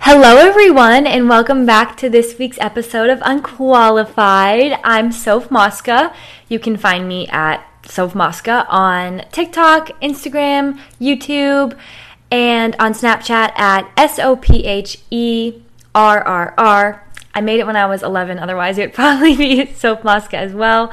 [0.00, 4.78] Hello, everyone, and welcome back to this week's episode of Unqualified.
[4.84, 6.14] I'm Soph Mosca.
[6.48, 11.76] You can find me at Soph Mosca on TikTok, Instagram, YouTube,
[12.30, 15.60] and on Snapchat at S O P H E
[15.94, 17.04] R R R.
[17.34, 20.54] I made it when I was 11, otherwise, it would probably be Soph Mosca as
[20.54, 20.92] well.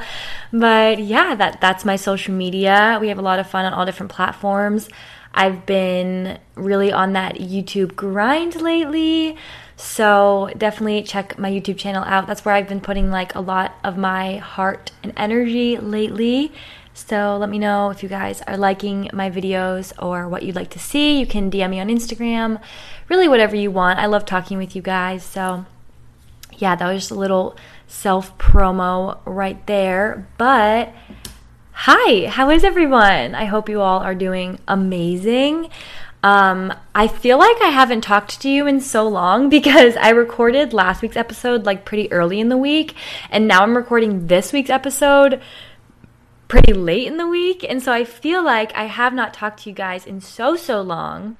[0.52, 2.98] But yeah, that, that's my social media.
[3.00, 4.88] We have a lot of fun on all different platforms.
[5.36, 9.36] I've been really on that YouTube grind lately.
[9.76, 12.26] So definitely check my YouTube channel out.
[12.26, 16.52] That's where I've been putting like a lot of my heart and energy lately.
[16.94, 20.70] So let me know if you guys are liking my videos or what you'd like
[20.70, 21.20] to see.
[21.20, 22.58] You can DM me on Instagram,
[23.10, 23.98] really whatever you want.
[23.98, 25.22] I love talking with you guys.
[25.22, 25.66] So
[26.56, 27.54] yeah, that was just a little
[27.86, 30.26] self promo right there.
[30.38, 30.94] But
[31.80, 33.34] Hi, how is everyone?
[33.34, 35.68] I hope you all are doing amazing.
[36.22, 40.72] Um, I feel like I haven't talked to you in so long because I recorded
[40.72, 42.94] last week's episode like pretty early in the week,
[43.30, 45.42] and now I'm recording this week's episode
[46.48, 47.62] pretty late in the week.
[47.68, 50.80] And so I feel like I have not talked to you guys in so, so
[50.80, 51.36] long.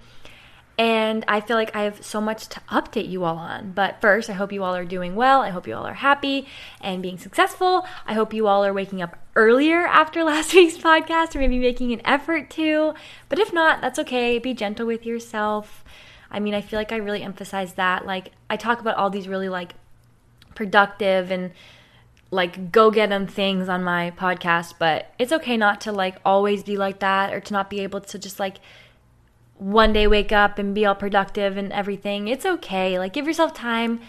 [0.79, 3.73] And I feel like I have so much to update you all on.
[3.73, 5.41] But first, I hope you all are doing well.
[5.41, 6.47] I hope you all are happy
[6.83, 7.87] and being successful.
[8.07, 11.93] I hope you all are waking up earlier after last week's podcast or maybe making
[11.93, 12.93] an effort to.
[13.31, 14.39] But if not, that's okay.
[14.39, 15.83] Be gentle with yourself.
[16.31, 18.05] I mean, I feel like I really emphasize that.
[18.05, 19.75] Like, I talk about all these really like
[20.55, 21.53] productive and
[22.31, 26.63] like go get them things on my podcast, but it's okay not to like always
[26.63, 28.57] be like that or to not be able to just like
[29.59, 32.29] one day wake up and be all productive and everything.
[32.29, 32.99] It's okay.
[32.99, 34.01] Like, give yourself time.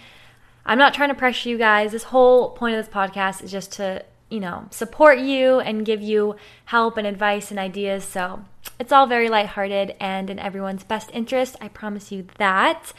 [0.66, 1.92] I'm not trying to pressure you guys.
[1.92, 6.02] This whole point of this podcast is just to, you know, support you and give
[6.02, 6.36] you
[6.66, 8.04] help and advice and ideas.
[8.04, 8.44] So
[8.80, 11.56] it's all very lighthearted and in everyone's best interest.
[11.62, 12.92] I promise you that.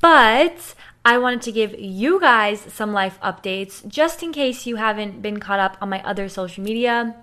[0.00, 0.74] But
[1.04, 5.40] I wanted to give you guys some life updates just in case you haven't been
[5.40, 7.16] caught up on my other social media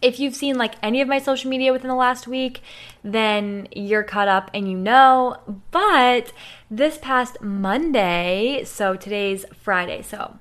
[0.00, 2.62] if you've seen like any of my social media within the last week,
[3.02, 5.38] then you're caught up and you know.
[5.70, 6.32] But
[6.70, 10.38] this past Monday, so today's Friday, so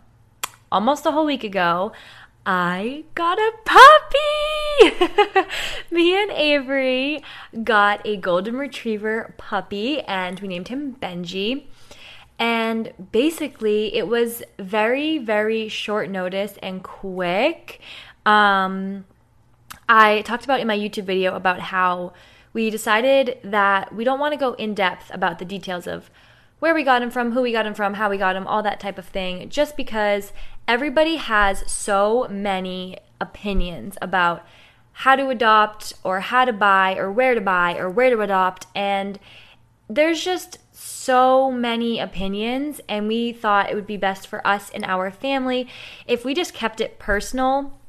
[0.72, 1.92] almost a whole week ago,
[2.46, 5.48] I got a puppy!
[5.92, 7.22] Me and Avery
[7.64, 11.66] got a golden retriever puppy and we named him Benji.
[12.40, 17.82] And basically, it was very, very short notice and quick.
[18.26, 19.06] Um,
[19.90, 22.14] I talked about in my YouTube video about how
[22.54, 26.10] we decided that we don't want to go in depth about the details of
[26.60, 28.64] where we got him from, who we got him from, how we got him, all
[28.64, 30.34] that type of thing, just because
[30.68, 34.46] everybody has so many opinions about
[34.92, 38.66] how to adopt or how to buy or where to buy or where to adopt.
[38.74, 39.20] And
[39.88, 44.84] there's just so many opinions, and we thought it would be best for us and
[44.84, 45.68] our family
[46.08, 47.80] if we just kept it personal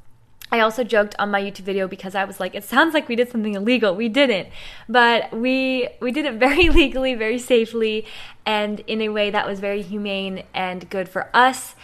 [0.51, 3.17] I also joked on my YouTube video because I was like, it sounds like we
[3.17, 3.95] did something illegal.
[3.95, 4.49] We didn't.
[4.89, 8.07] But we we did it very legally, very safely,
[8.47, 11.75] and in a way that was very humane and good for us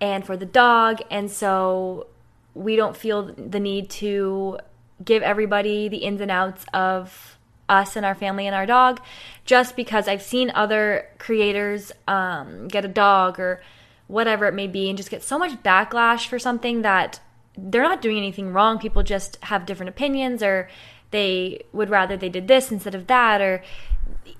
[0.00, 1.00] and for the dog.
[1.10, 2.06] And so
[2.54, 4.58] we don't feel the need to
[5.04, 7.38] give everybody the ins and outs of
[7.68, 9.00] us and our family and our dog
[9.44, 13.62] just because I've seen other creators um, get a dog or
[14.08, 17.20] whatever it may be and just get so much backlash for something that
[17.56, 18.78] they're not doing anything wrong.
[18.78, 20.68] People just have different opinions or
[21.10, 23.62] they would rather they did this instead of that or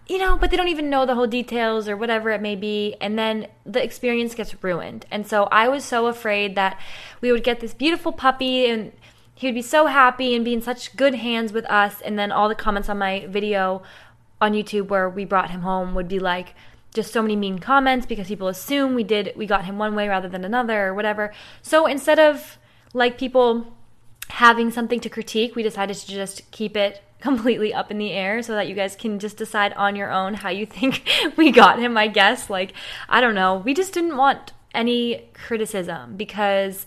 [0.07, 2.97] you know, but they don't even know the whole details or whatever it may be.
[3.01, 5.07] And then the experience gets ruined.
[5.11, 6.81] And so I was so afraid that
[7.21, 8.93] we would get this beautiful puppy and
[9.35, 12.01] he would be so happy and be in such good hands with us.
[12.01, 13.83] And then all the comments on my video
[14.41, 16.55] on YouTube where we brought him home would be like,
[16.93, 20.09] just so many mean comments because people assume we did we got him one way
[20.09, 21.33] rather than another or whatever.
[21.63, 22.59] So instead of
[22.93, 23.77] like people
[24.29, 28.43] having something to critique, we decided to just keep it completely up in the air
[28.43, 31.79] so that you guys can just decide on your own how you think we got
[31.79, 32.49] him, I guess.
[32.49, 32.73] Like,
[33.09, 33.57] I don't know.
[33.57, 36.87] We just didn't want any criticism because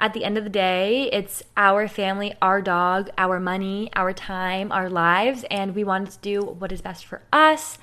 [0.00, 4.70] at the end of the day, it's our family, our dog, our money, our time,
[4.70, 7.78] our lives, and we wanted to do what is best for us.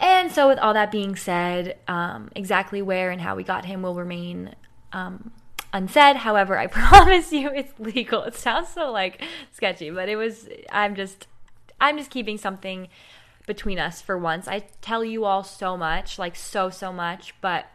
[0.00, 3.82] And so, with all that being said, um, exactly where and how we got him
[3.82, 4.54] will remain
[4.92, 5.32] um,
[5.74, 6.16] unsaid.
[6.16, 8.22] However, I promise you it's legal.
[8.22, 9.22] It sounds so like
[9.52, 11.26] sketchy, but it was, I'm just,
[11.78, 12.88] I'm just keeping something
[13.46, 14.48] between us for once.
[14.48, 17.66] I tell you all so much, like so, so much, but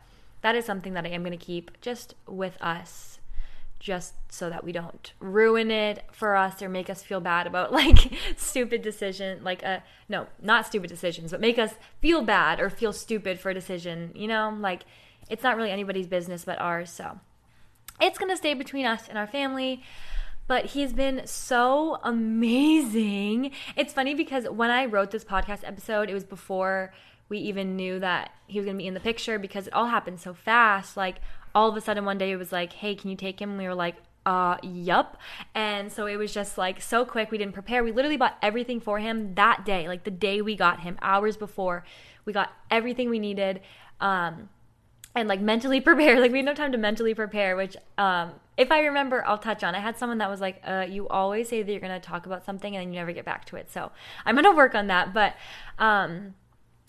[0.42, 3.20] that is something that I am going to keep just with us
[3.80, 7.72] just so that we don't ruin it for us or make us feel bad about
[7.82, 9.80] like stupid decision like a uh,
[10.10, 14.12] no not stupid decisions but make us feel bad or feel stupid for a decision
[14.14, 14.84] you know like
[15.30, 17.20] it's not really anybody's business but ours so
[18.02, 19.84] it's going to stay between us and our family
[20.48, 26.14] but he's been so amazing it's funny because when i wrote this podcast episode it
[26.14, 26.94] was before
[27.30, 29.88] we even knew that he was going to be in the picture because it all
[29.88, 31.18] happened so fast like
[31.56, 33.52] all of a sudden one day it was like, hey, can you take him?
[33.52, 35.18] And we were like, uh, yup.
[35.56, 37.32] And so it was just like so quick.
[37.32, 37.84] We didn't prepare.
[37.84, 41.38] We literally bought everything for him that day, like the day we got him, hours
[41.38, 41.84] before.
[42.26, 43.62] We got everything we needed.
[44.00, 44.50] Um,
[45.16, 46.20] and like mentally prepare.
[46.20, 49.64] Like we had no time to mentally prepare, which um, if I remember, I'll touch
[49.64, 49.76] on.
[49.76, 52.26] I had someone that was like, uh, "You always say that you're going to talk
[52.26, 53.92] about something and then you never get back to it." So
[54.26, 55.14] I'm going to work on that.
[55.14, 55.36] But
[55.78, 56.36] um,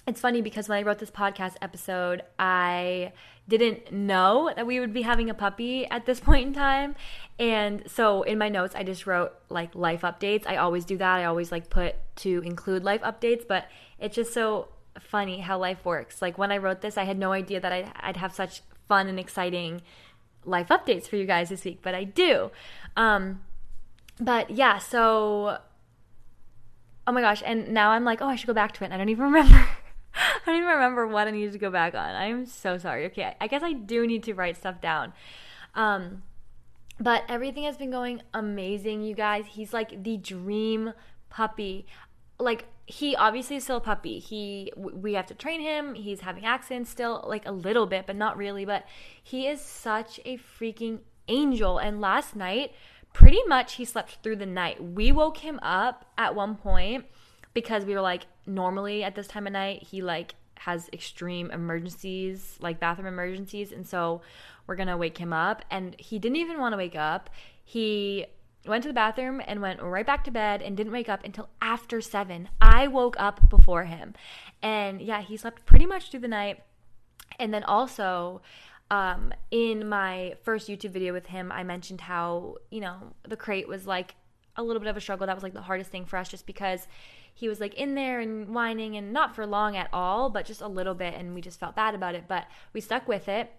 [0.06, 3.12] it's funny because when I wrote this podcast episode, I
[3.46, 6.96] didn't know that we would be having a puppy at this point in time.
[7.38, 10.46] And so in my notes, I just wrote like life updates.
[10.46, 11.18] I always do that.
[11.18, 13.66] I always like put to include life updates, but
[13.98, 14.68] it's just so
[14.98, 16.20] funny how life works.
[16.20, 19.06] Like when I wrote this, I had no idea that I'd, I'd have such fun
[19.06, 19.82] and exciting
[20.44, 22.50] life updates for you guys this week, but I do.
[22.96, 23.42] Um,
[24.18, 25.58] but yeah, so
[27.06, 28.86] oh my gosh, and now I'm like, oh, I should go back to it.
[28.86, 29.66] And I don't even remember.
[30.14, 32.14] I don't even remember what I needed to go back on.
[32.14, 33.06] I'm so sorry.
[33.06, 35.12] Okay, I guess I do need to write stuff down.
[35.74, 36.22] Um,
[36.98, 39.46] but everything has been going amazing, you guys.
[39.50, 40.92] He's like the dream
[41.30, 41.86] puppy.
[42.38, 44.18] Like he obviously is still a puppy.
[44.18, 45.94] He we have to train him.
[45.94, 48.64] He's having accents still, like a little bit, but not really.
[48.64, 48.84] But
[49.22, 50.98] he is such a freaking
[51.28, 51.78] angel.
[51.78, 52.72] And last night,
[53.12, 54.82] pretty much he slept through the night.
[54.82, 57.04] We woke him up at one point
[57.54, 62.56] because we were like normally at this time of night he like has extreme emergencies
[62.60, 64.20] like bathroom emergencies and so
[64.66, 67.30] we're gonna wake him up and he didn't even want to wake up
[67.64, 68.26] he
[68.66, 71.48] went to the bathroom and went right back to bed and didn't wake up until
[71.62, 74.14] after seven i woke up before him
[74.62, 76.62] and yeah he slept pretty much through the night
[77.38, 78.42] and then also
[78.90, 83.68] um, in my first youtube video with him i mentioned how you know the crate
[83.68, 84.14] was like
[84.56, 86.46] a little bit of a struggle that was like the hardest thing for us just
[86.46, 86.86] because
[87.34, 90.60] he was like in there and whining and not for long at all, but just
[90.60, 91.14] a little bit.
[91.14, 92.24] And we just felt bad about it.
[92.28, 93.50] But we stuck with it.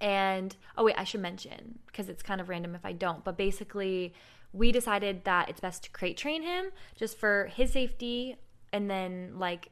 [0.00, 3.24] And oh, wait, I should mention because it's kind of random if I don't.
[3.24, 4.14] But basically,
[4.52, 6.66] we decided that it's best to crate train him
[6.96, 8.36] just for his safety
[8.72, 9.70] and then like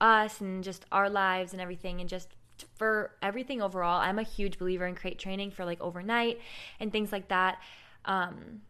[0.00, 2.28] us and just our lives and everything and just
[2.76, 4.00] for everything overall.
[4.00, 6.40] I'm a huge believer in crate training for like overnight
[6.78, 7.60] and things like that.
[8.04, 8.62] Um,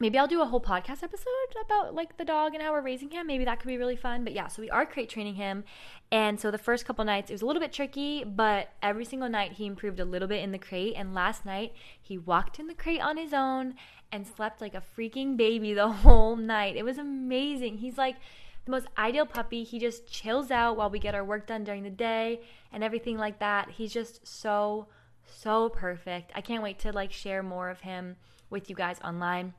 [0.00, 1.26] maybe I'll do a whole podcast episode
[1.64, 3.26] about like the dog and how we're raising him.
[3.26, 4.24] Maybe that could be really fun.
[4.24, 5.64] But yeah, so we are crate training him.
[6.12, 9.28] And so the first couple nights it was a little bit tricky, but every single
[9.28, 10.94] night he improved a little bit in the crate.
[10.96, 13.74] And last night he walked in the crate on his own
[14.12, 16.76] and slept like a freaking baby the whole night.
[16.76, 17.78] It was amazing.
[17.78, 18.16] He's like
[18.64, 19.64] the most ideal puppy.
[19.64, 22.40] He just chills out while we get our work done during the day
[22.72, 23.70] and everything like that.
[23.70, 24.86] He's just so
[25.30, 26.32] so perfect.
[26.34, 28.16] I can't wait to like share more of him
[28.50, 29.52] with you guys online.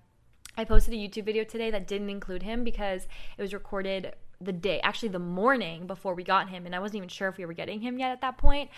[0.60, 4.52] I posted a YouTube video today that didn't include him because it was recorded the
[4.52, 7.46] day, actually the morning before we got him, and I wasn't even sure if we
[7.46, 8.70] were getting him yet at that point.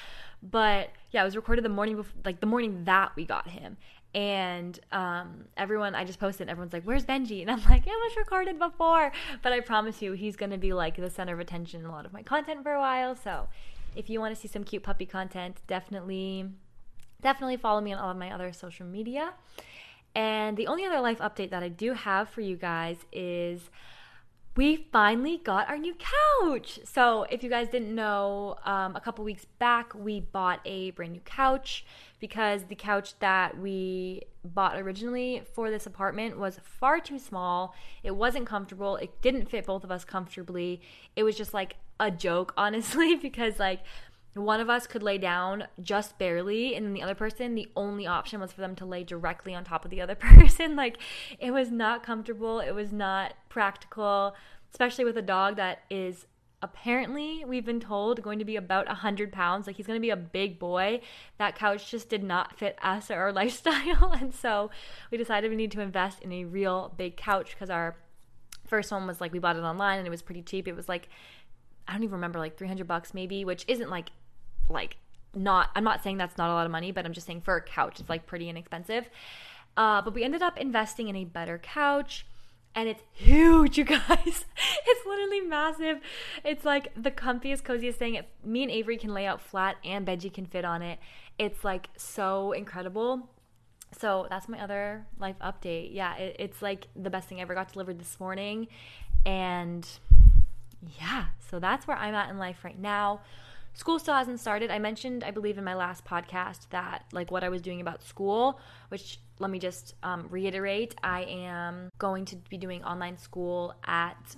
[0.44, 3.78] But yeah, it was recorded the morning before, like the morning that we got him.
[4.14, 7.90] And um, everyone, I just posted, and everyone's like, "Where's Benji?" And I'm like, "It
[7.90, 9.12] was recorded before."
[9.42, 12.06] But I promise you, he's gonna be like the center of attention in a lot
[12.06, 13.16] of my content for a while.
[13.16, 13.48] So,
[13.96, 16.46] if you want to see some cute puppy content, definitely,
[17.22, 19.34] definitely follow me on all of my other social media.
[20.16, 23.70] And the only other life update that I do have for you guys is
[24.58, 26.80] we finally got our new couch.
[26.84, 31.14] So, if you guys didn't know, um, a couple weeks back, we bought a brand
[31.14, 31.86] new couch
[32.20, 37.74] because the couch that we bought originally for this apartment was far too small.
[38.04, 38.98] It wasn't comfortable.
[38.98, 40.82] It didn't fit both of us comfortably.
[41.16, 43.80] It was just like a joke, honestly, because like
[44.34, 48.08] one of us could lay down just barely and then the other person the only
[48.08, 50.76] option was for them to lay directly on top of the other person.
[50.76, 50.98] Like
[51.40, 52.60] it was not comfortable.
[52.60, 54.36] It was not practical
[54.72, 56.26] especially with a dog that is
[56.62, 59.68] apparently we've been told going to be about 100 pounds.
[59.68, 61.02] Like he's going to be a big boy.
[61.38, 64.14] That couch just did not fit us or our lifestyle.
[64.20, 64.70] And so
[65.12, 67.98] we decided we need to invest in a real big couch because our
[68.68, 70.68] first one was like we bought it online and it was pretty cheap.
[70.68, 71.10] It was like
[71.88, 74.12] i don't even remember like 300 bucks maybe which isn't like
[74.70, 74.98] like
[75.34, 77.56] not i'm not saying that's not a lot of money but i'm just saying for
[77.56, 79.10] a couch it's like pretty inexpensive
[79.78, 82.26] uh, but we ended up investing in a better couch
[82.74, 84.00] and it's huge, you guys.
[84.18, 86.00] it's literally massive.
[86.44, 88.16] It's like the comfiest, coziest thing.
[88.16, 91.00] If me and Avery can lay out flat and Benji can fit on it.
[91.38, 93.30] It's like so incredible.
[94.00, 95.94] So that's my other life update.
[95.94, 98.68] Yeah, it, it's like the best thing I ever got delivered this morning.
[99.26, 99.86] And
[101.00, 103.22] yeah, so that's where I'm at in life right now
[103.74, 104.70] school still hasn't started.
[104.70, 108.04] I mentioned, I believe, in my last podcast that like what I was doing about
[108.04, 108.60] school,
[108.90, 114.36] which let me just um, reiterate I am going to be doing online school at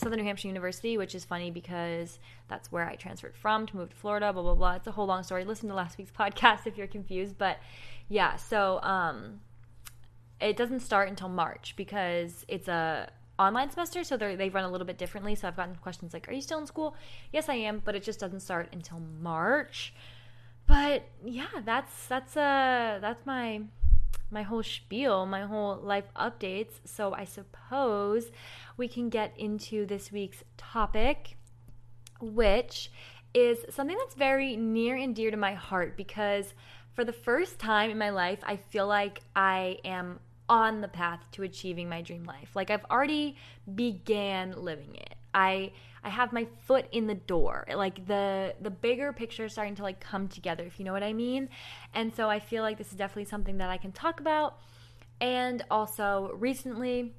[0.00, 3.90] Southern New Hampshire University, which is funny because that's where I transferred from to move
[3.90, 4.74] to Florida, blah, blah, blah.
[4.74, 5.44] It's a whole long story.
[5.44, 7.36] Listen to last week's podcast if you're confused.
[7.36, 7.58] But
[8.08, 9.40] yeah, so um,
[10.40, 13.10] it doesn't start until March because it's a
[13.40, 15.34] online semester, so they run a little bit differently.
[15.34, 16.94] So I've gotten questions like, "Are you still in school?"
[17.32, 19.94] Yes, I am, but it just doesn't start until March.
[20.66, 23.62] But yeah, that's that's uh that's my
[24.30, 26.74] my whole spiel, my whole life updates.
[26.84, 28.30] So I suppose
[28.76, 31.36] we can get into this week's topic,
[32.20, 32.92] which
[33.34, 36.54] is something that's very near and dear to my heart because
[36.92, 40.20] for the first time in my life, I feel like I am
[40.50, 42.50] on the path to achieving my dream life.
[42.54, 43.36] Like I've already
[43.74, 45.14] began living it.
[45.32, 47.66] I I have my foot in the door.
[47.72, 51.04] Like the the bigger picture is starting to like come together, if you know what
[51.04, 51.48] I mean.
[51.94, 54.58] And so I feel like this is definitely something that I can talk about.
[55.20, 57.14] And also recently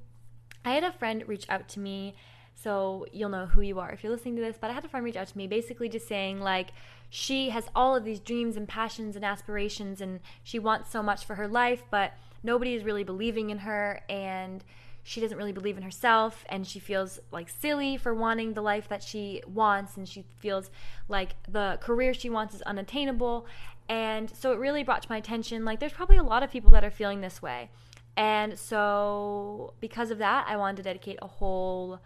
[0.64, 2.14] I had a friend reach out to me
[2.54, 4.58] so you'll know who you are if you're listening to this.
[4.60, 6.72] But I had a friend reach out to me basically just saying, like,
[7.08, 11.24] she has all of these dreams and passions and aspirations, and she wants so much
[11.24, 14.64] for her life, but nobody is really believing in her and
[15.04, 18.88] she doesn't really believe in herself and she feels like silly for wanting the life
[18.88, 20.70] that she wants and she feels
[21.08, 23.46] like the career she wants is unattainable.
[23.88, 26.70] And so it really brought to my attention like there's probably a lot of people
[26.70, 27.70] that are feeling this way.
[28.16, 32.00] And so because of that i wanted to dedicate a whole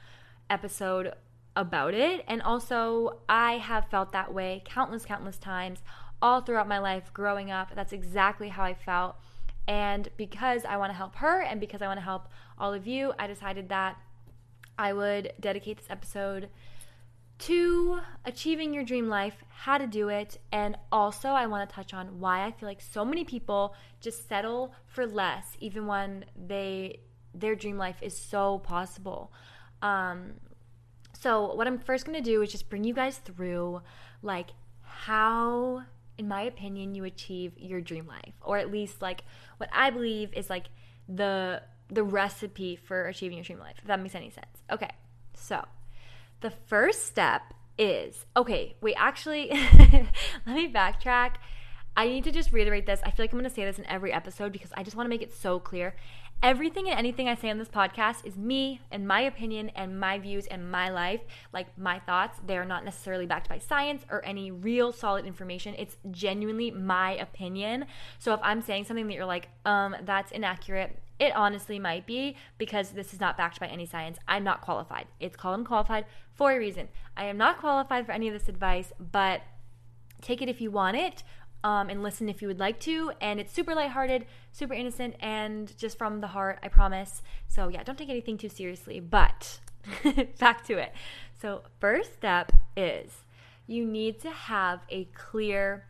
[0.49, 1.13] episode
[1.55, 2.25] about it.
[2.27, 5.81] And also i have felt that way countless countless times
[6.23, 7.73] all throughout my life growing up.
[7.75, 9.17] That's exactly how i felt
[9.69, 12.87] and because I want to help her and because I want to help all of
[12.87, 13.97] you, I decided that
[14.79, 16.49] I would dedicate this episode
[17.39, 21.93] to achieving your dream life, how to do it, and also I want to touch
[21.93, 27.01] on why I feel like so many people just settle for less even when they
[27.35, 29.31] their dream life is so possible.
[29.83, 30.35] Um,
[31.21, 33.83] so what I'm first going to do is just bring you guys through
[34.23, 35.83] like how
[36.19, 39.23] in my opinion, you achieve your dream life, or at least like
[39.59, 40.67] what I believe is like
[41.09, 43.77] the the recipe for achieving your dream life.
[43.79, 44.63] If that makes any sense.
[44.71, 44.91] Okay,
[45.35, 45.65] so
[46.41, 48.77] the first step is okay.
[48.81, 49.51] Wait, actually,
[50.47, 51.37] let me backtrack.
[51.97, 53.01] I need to just reiterate this.
[53.05, 55.07] I feel like I'm going to say this in every episode because I just want
[55.07, 55.97] to make it so clear.
[56.43, 60.19] Everything and anything I say on this podcast is me and my opinion and my
[60.19, 62.39] views and my life, like my thoughts.
[62.47, 65.75] They are not necessarily backed by science or any real solid information.
[65.79, 67.87] It's genuinely my opinion.
[68.19, 72.37] So if I'm saying something that you're like, um, that's inaccurate, it honestly might be
[72.59, 74.19] because this is not backed by any science.
[74.29, 75.07] I'm not qualified.
[75.19, 76.89] It's called unqualified for a reason.
[77.17, 79.41] I am not qualified for any of this advice, but
[80.21, 81.23] take it if you want it
[81.65, 83.13] um, and listen if you would like to.
[83.21, 87.23] And it's super lighthearted, super innocent, and just from the heart, I promise.
[87.49, 89.01] So, yeah, don't take anything too seriously.
[89.01, 89.61] But
[90.39, 90.93] back to it.
[91.41, 93.25] So, first step is
[93.67, 95.87] you need to have a clear,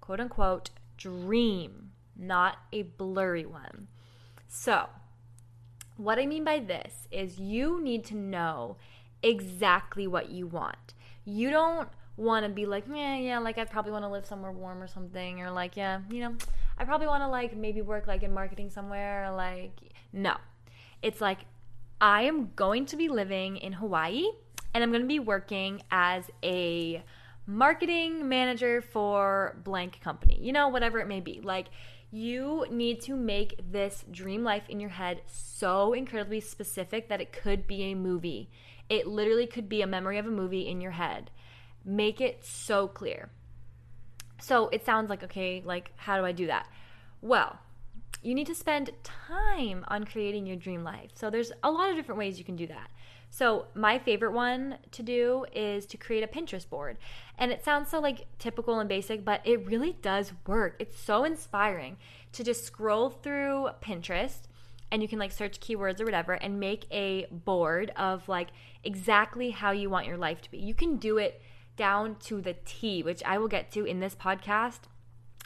[0.00, 3.88] quote unquote, dream, not a blurry one.
[4.48, 4.88] So,
[5.96, 8.76] what I mean by this is you need to know
[9.22, 10.94] exactly what you want.
[11.24, 14.52] You don't want to be like, yeah, yeah, like I probably want to live somewhere
[14.52, 16.34] warm or something, or like, yeah, you know,
[16.78, 19.26] I probably want to like maybe work like in marketing somewhere.
[19.26, 19.78] Or, like,
[20.12, 20.36] no,
[21.02, 21.38] it's like
[22.00, 24.24] I am going to be living in Hawaii
[24.74, 27.02] and I'm going to be working as a
[27.46, 31.40] marketing manager for blank company, you know, whatever it may be.
[31.42, 31.68] Like,
[32.10, 37.32] you need to make this dream life in your head so incredibly specific that it
[37.32, 38.50] could be a movie.
[38.88, 41.30] It literally could be a memory of a movie in your head.
[41.84, 43.30] Make it so clear.
[44.40, 46.68] So it sounds like, okay, like, how do I do that?
[47.20, 47.58] Well,
[48.22, 51.10] you need to spend time on creating your dream life.
[51.14, 52.90] So there's a lot of different ways you can do that.
[53.34, 56.98] So, my favorite one to do is to create a Pinterest board.
[57.38, 60.76] And it sounds so like typical and basic, but it really does work.
[60.78, 61.96] It's so inspiring
[62.32, 64.42] to just scroll through Pinterest
[64.90, 68.48] and you can like search keywords or whatever and make a board of like
[68.84, 70.58] exactly how you want your life to be.
[70.58, 71.40] You can do it
[71.82, 74.82] down to the T, which I will get to in this podcast,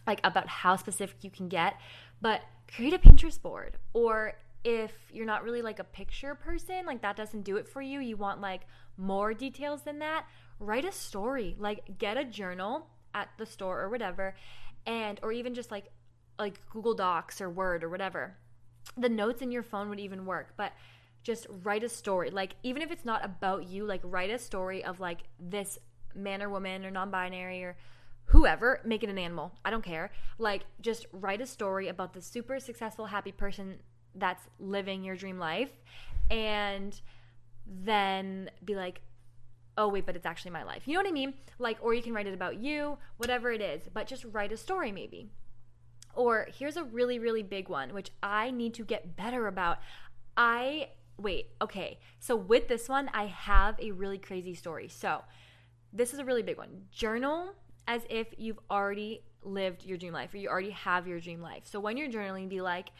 [0.06, 1.80] like about how specific you can get.
[2.20, 2.42] But
[2.74, 7.16] create a Pinterest board or if you're not really like a picture person, like that
[7.16, 8.66] doesn't do it for you, you want like
[8.98, 10.26] more details than that,
[10.60, 11.56] write a story.
[11.58, 14.34] Like get a journal at the store or whatever
[14.84, 15.86] and or even just like
[16.38, 18.36] like Google Docs or Word or whatever.
[18.98, 20.72] The notes in your phone would even work, but
[21.22, 22.28] just write a story.
[22.28, 25.78] Like even if it's not about you, like write a story of like this
[26.16, 27.76] man or woman or non-binary or
[28.26, 29.52] whoever, make it an animal.
[29.64, 30.10] I don't care.
[30.38, 33.76] Like just write a story about the super successful happy person
[34.14, 35.70] that's living your dream life
[36.30, 37.00] and
[37.66, 39.00] then be like
[39.78, 40.82] oh wait but it's actually my life.
[40.86, 41.34] You know what i mean?
[41.58, 44.56] Like or you can write it about you whatever it is but just write a
[44.56, 45.30] story maybe.
[46.14, 49.78] Or here's a really really big one which i need to get better about.
[50.36, 52.00] I wait okay.
[52.18, 54.88] So with this one i have a really crazy story.
[54.88, 55.22] So
[55.92, 57.52] this is a really big one journal
[57.88, 61.62] as if you've already lived your dream life or you already have your dream life
[61.64, 62.90] so when you're journaling be like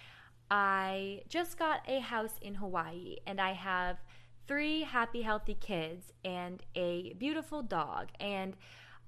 [0.50, 3.98] I just got a house in Hawaii and I have
[4.46, 8.56] three happy, healthy kids and a beautiful dog, and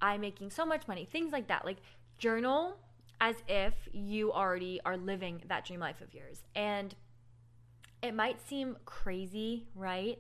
[0.03, 1.05] I'm making so much money.
[1.05, 1.65] Things like that.
[1.65, 1.79] Like,
[2.19, 2.79] journal
[3.21, 6.43] as if you already are living that dream life of yours.
[6.55, 6.95] And
[8.03, 10.19] it might seem crazy, right?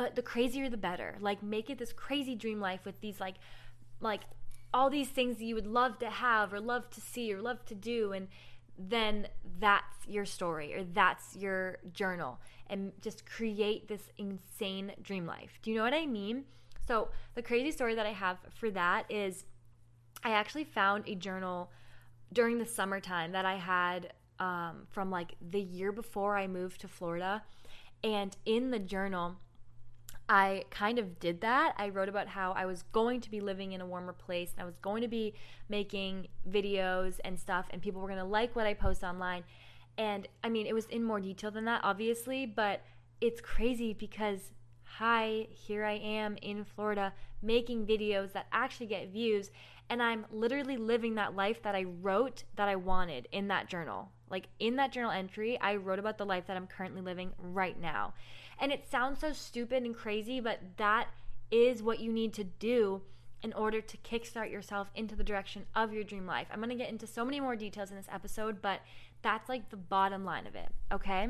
[0.00, 1.18] But the crazier the better.
[1.20, 3.34] Like, make it this crazy dream life with these, like,
[4.00, 4.22] like,
[4.72, 7.66] all these things that you would love to have or love to see or love
[7.66, 8.28] to do and
[8.78, 9.28] then
[9.58, 12.38] that's your story or that's your journal
[12.68, 15.58] and just create this insane dream life.
[15.60, 16.44] Do you know what I mean?
[16.88, 19.44] So, the crazy story that I have for that is
[20.24, 21.72] I actually found a journal
[22.32, 26.88] during the summertime that I had um, from like the year before I moved to
[26.88, 27.42] Florida.
[28.02, 29.36] And in the journal,
[30.32, 31.74] I kind of did that.
[31.76, 34.62] I wrote about how I was going to be living in a warmer place and
[34.62, 35.34] I was going to be
[35.68, 39.42] making videos and stuff, and people were going to like what I post online.
[39.98, 42.82] And I mean, it was in more detail than that, obviously, but
[43.20, 44.52] it's crazy because,
[44.84, 49.50] hi, here I am in Florida making videos that actually get views,
[49.88, 54.12] and I'm literally living that life that I wrote that I wanted in that journal.
[54.30, 57.78] Like in that journal entry, I wrote about the life that I'm currently living right
[57.80, 58.14] now.
[58.60, 61.08] And it sounds so stupid and crazy, but that
[61.50, 63.02] is what you need to do
[63.42, 66.46] in order to kickstart yourself into the direction of your dream life.
[66.52, 68.80] I'm going to get into so many more details in this episode, but
[69.22, 71.28] that's like the bottom line of it, okay?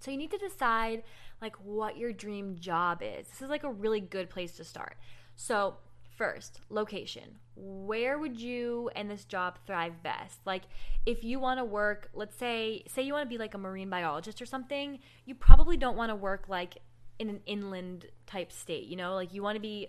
[0.00, 1.04] So you need to decide
[1.40, 3.28] like what your dream job is.
[3.28, 4.96] This is like a really good place to start.
[5.36, 5.76] So,
[6.22, 7.36] first, location.
[7.56, 10.38] Where would you and this job thrive best?
[10.46, 10.62] Like
[11.04, 13.90] if you want to work, let's say say you want to be like a marine
[13.90, 16.78] biologist or something, you probably don't want to work like
[17.18, 19.16] in an inland type state, you know?
[19.16, 19.88] Like you want to be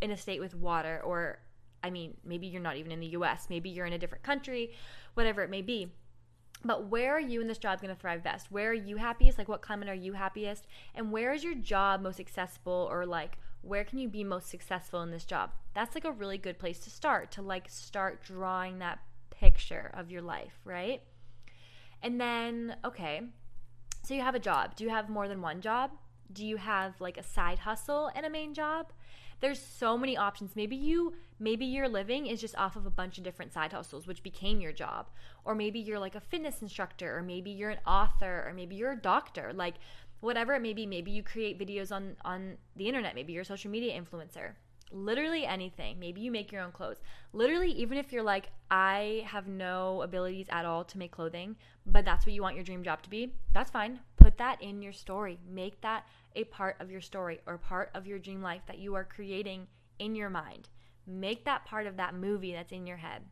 [0.00, 1.40] in a state with water or
[1.82, 4.70] I mean, maybe you're not even in the US, maybe you're in a different country,
[5.14, 5.90] whatever it may be.
[6.64, 8.52] But where are you in this job going to thrive best?
[8.52, 9.36] Where are you happiest?
[9.36, 10.68] Like, what climate are you happiest?
[10.94, 15.02] And where is your job most accessible or like where can you be most successful
[15.02, 15.50] in this job?
[15.74, 18.98] That's like a really good place to start to like start drawing that
[19.30, 21.02] picture of your life, right?
[22.02, 23.22] And then, okay,
[24.02, 24.74] so you have a job.
[24.74, 25.92] Do you have more than one job?
[26.32, 28.92] Do you have like a side hustle and a main job?
[29.40, 30.54] There's so many options.
[30.54, 34.06] Maybe you maybe your living is just off of a bunch of different side hustles
[34.06, 35.10] which became your job.
[35.44, 38.92] Or maybe you're like a fitness instructor or maybe you're an author or maybe you're
[38.92, 39.52] a doctor.
[39.52, 39.74] Like
[40.22, 43.44] whatever it may be maybe you create videos on on the internet maybe you're a
[43.44, 44.52] social media influencer.
[44.94, 45.98] Literally anything.
[45.98, 47.00] Maybe you make your own clothes.
[47.32, 52.04] Literally even if you're like i have no abilities at all to make clothing but
[52.04, 54.00] that's what you want your dream job to be that's fine.
[54.16, 55.38] Put that in your story.
[55.48, 56.06] Make that
[56.36, 59.66] a part of your story or part of your dream life that you are creating
[59.98, 60.68] in your mind.
[61.06, 63.22] Make that part of that movie that's in your head.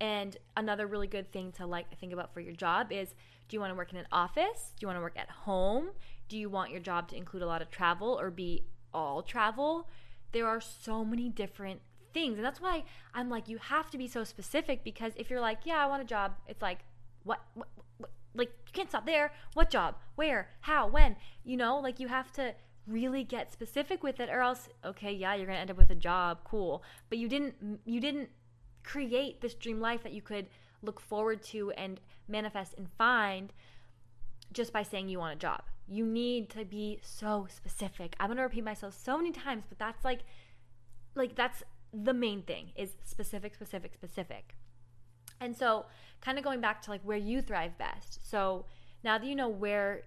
[0.00, 3.14] And another really good thing to like think about for your job is
[3.48, 4.72] do you want to work in an office?
[4.76, 5.90] Do you want to work at home?
[6.28, 9.88] Do you want your job to include a lot of travel or be all travel?
[10.32, 11.80] There are so many different
[12.12, 12.36] things.
[12.38, 15.60] And that's why I'm like, you have to be so specific because if you're like,
[15.64, 16.80] yeah, I want a job, it's like,
[17.24, 18.10] what, what, what?
[18.36, 19.32] Like, you can't stop there.
[19.52, 19.96] What job?
[20.16, 20.48] Where?
[20.62, 20.88] How?
[20.88, 21.16] When?
[21.44, 22.54] You know, like, you have to
[22.86, 25.88] really get specific with it or else okay yeah you're going to end up with
[25.88, 27.54] a job cool but you didn't
[27.86, 28.28] you didn't
[28.82, 30.46] create this dream life that you could
[30.84, 33.52] look forward to and manifest and find
[34.52, 35.62] just by saying you want a job.
[35.86, 38.16] You need to be so specific.
[38.18, 40.20] I'm going to repeat myself so many times, but that's like
[41.14, 44.56] like that's the main thing is specific specific specific.
[45.40, 45.86] And so,
[46.20, 48.28] kind of going back to like where you thrive best.
[48.28, 48.66] So,
[49.02, 50.02] now that you know where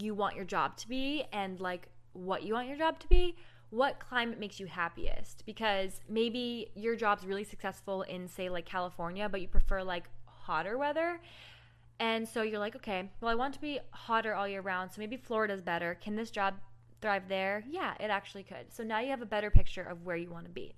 [0.00, 3.36] you want your job to be and like what you want your job to be,
[3.74, 5.44] what climate makes you happiest?
[5.46, 10.78] Because maybe your job's really successful in, say, like California, but you prefer like hotter
[10.78, 11.20] weather.
[11.98, 14.92] And so you're like, okay, well, I want to be hotter all year round.
[14.92, 15.98] So maybe Florida's better.
[16.00, 16.54] Can this job
[17.00, 17.64] thrive there?
[17.68, 18.72] Yeah, it actually could.
[18.72, 20.74] So now you have a better picture of where you want to be.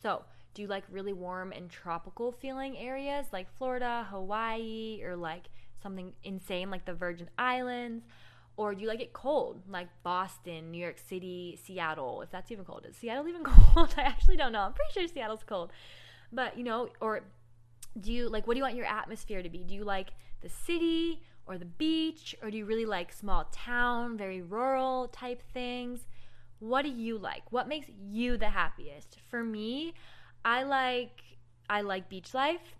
[0.00, 0.24] So,
[0.54, 5.44] do you like really warm and tropical feeling areas like Florida, Hawaii, or like
[5.82, 8.04] something insane like the Virgin Islands?
[8.58, 12.64] Or do you like it cold, like Boston, New York City, Seattle, if that's even
[12.64, 12.84] cold?
[12.88, 13.94] Is Seattle even cold?
[13.96, 14.62] I actually don't know.
[14.62, 15.70] I'm pretty sure Seattle's cold.
[16.32, 17.20] But, you know, or
[18.00, 19.62] do you like what do you want your atmosphere to be?
[19.62, 22.34] Do you like the city or the beach?
[22.42, 26.08] Or do you really like small town, very rural type things?
[26.58, 27.52] What do you like?
[27.52, 29.18] What makes you the happiest?
[29.30, 29.94] For me,
[30.44, 31.22] I like
[31.70, 32.74] I like beach life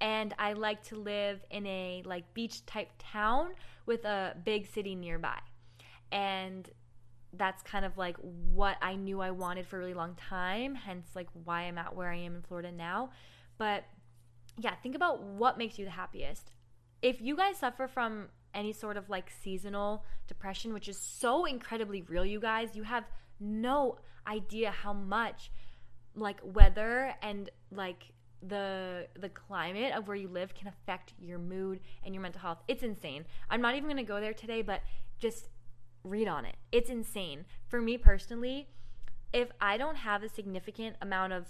[0.00, 3.50] and I like to live in a like beach type town
[3.86, 5.38] with a big city nearby.
[6.12, 6.68] And
[7.32, 11.08] that's kind of like what I knew I wanted for a really long time, hence
[11.14, 13.10] like why I'm at where I am in Florida now.
[13.58, 13.84] But
[14.58, 16.52] yeah, think about what makes you the happiest.
[17.02, 22.02] If you guys suffer from any sort of like seasonal depression, which is so incredibly
[22.02, 23.04] real, you guys, you have
[23.40, 25.50] no idea how much
[26.14, 28.12] like weather and like
[28.46, 32.58] the the climate of where you live can affect your mood and your mental health.
[32.68, 33.24] It's insane.
[33.50, 34.82] I'm not even going to go there today, but
[35.18, 35.48] just
[36.02, 36.56] read on it.
[36.70, 37.44] It's insane.
[37.68, 38.68] For me personally,
[39.32, 41.46] if I don't have a significant amount of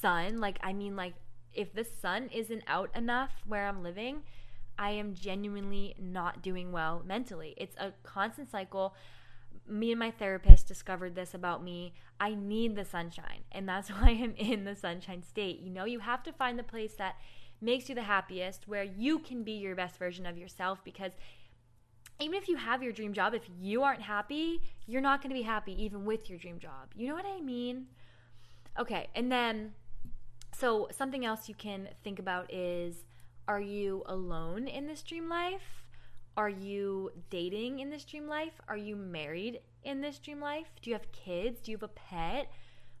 [0.00, 1.14] sun, like I mean like
[1.54, 4.22] if the sun isn't out enough where I'm living,
[4.78, 7.54] I am genuinely not doing well mentally.
[7.56, 8.94] It's a constant cycle
[9.68, 11.94] me and my therapist discovered this about me.
[12.20, 15.60] I need the sunshine, and that's why I'm in the sunshine state.
[15.60, 17.16] You know, you have to find the place that
[17.60, 21.12] makes you the happiest, where you can be your best version of yourself because
[22.20, 25.34] even if you have your dream job, if you aren't happy, you're not going to
[25.34, 26.88] be happy even with your dream job.
[26.96, 27.86] You know what I mean?
[28.78, 29.72] Okay, and then
[30.56, 33.04] so something else you can think about is
[33.46, 35.84] are you alone in this dream life?
[36.38, 38.60] Are you dating in this dream life?
[38.68, 40.68] Are you married in this dream life?
[40.80, 41.60] Do you have kids?
[41.60, 42.52] Do you have a pet?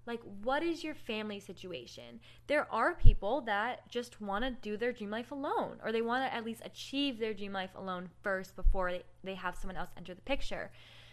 [0.08, 2.18] Like, what is your family situation?
[2.48, 6.28] There are people that just want to do their dream life alone, or they want
[6.28, 10.14] to at least achieve their dream life alone first before they, have someone else enter
[10.14, 10.72] the picture.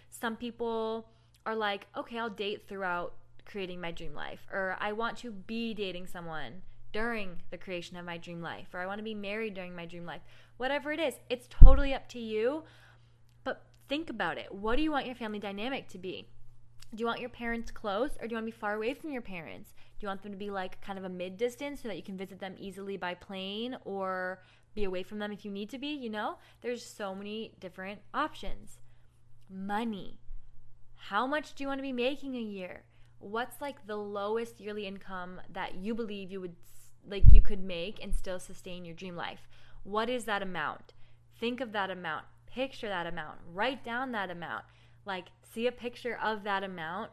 [0.09, 1.07] Some people
[1.45, 3.13] are like, okay, I'll date throughout
[3.45, 8.05] creating my dream life, or I want to be dating someone during the creation of
[8.05, 10.21] my dream life, or I want to be married during my dream life.
[10.57, 12.63] Whatever it is, it's totally up to you.
[13.43, 14.53] But think about it.
[14.53, 16.27] What do you want your family dynamic to be?
[16.93, 19.11] Do you want your parents close or do you want to be far away from
[19.11, 19.73] your parents?
[19.99, 22.03] Do you want them to be like kind of a mid distance so that you
[22.03, 24.41] can visit them easily by plane or
[24.75, 25.87] be away from them if you need to be?
[25.87, 28.79] You know, there's so many different options.
[29.49, 30.19] Money.
[30.95, 32.83] How much do you want to be making a year?
[33.19, 36.55] What's like the lowest yearly income that you believe you would
[37.07, 39.47] like you could make and still sustain your dream life.
[39.85, 40.93] What is that amount?
[41.39, 42.25] Think of that amount.
[42.47, 43.37] Picture that amount.
[43.53, 44.65] Write down that amount.
[45.05, 47.11] Like see a picture of that amount.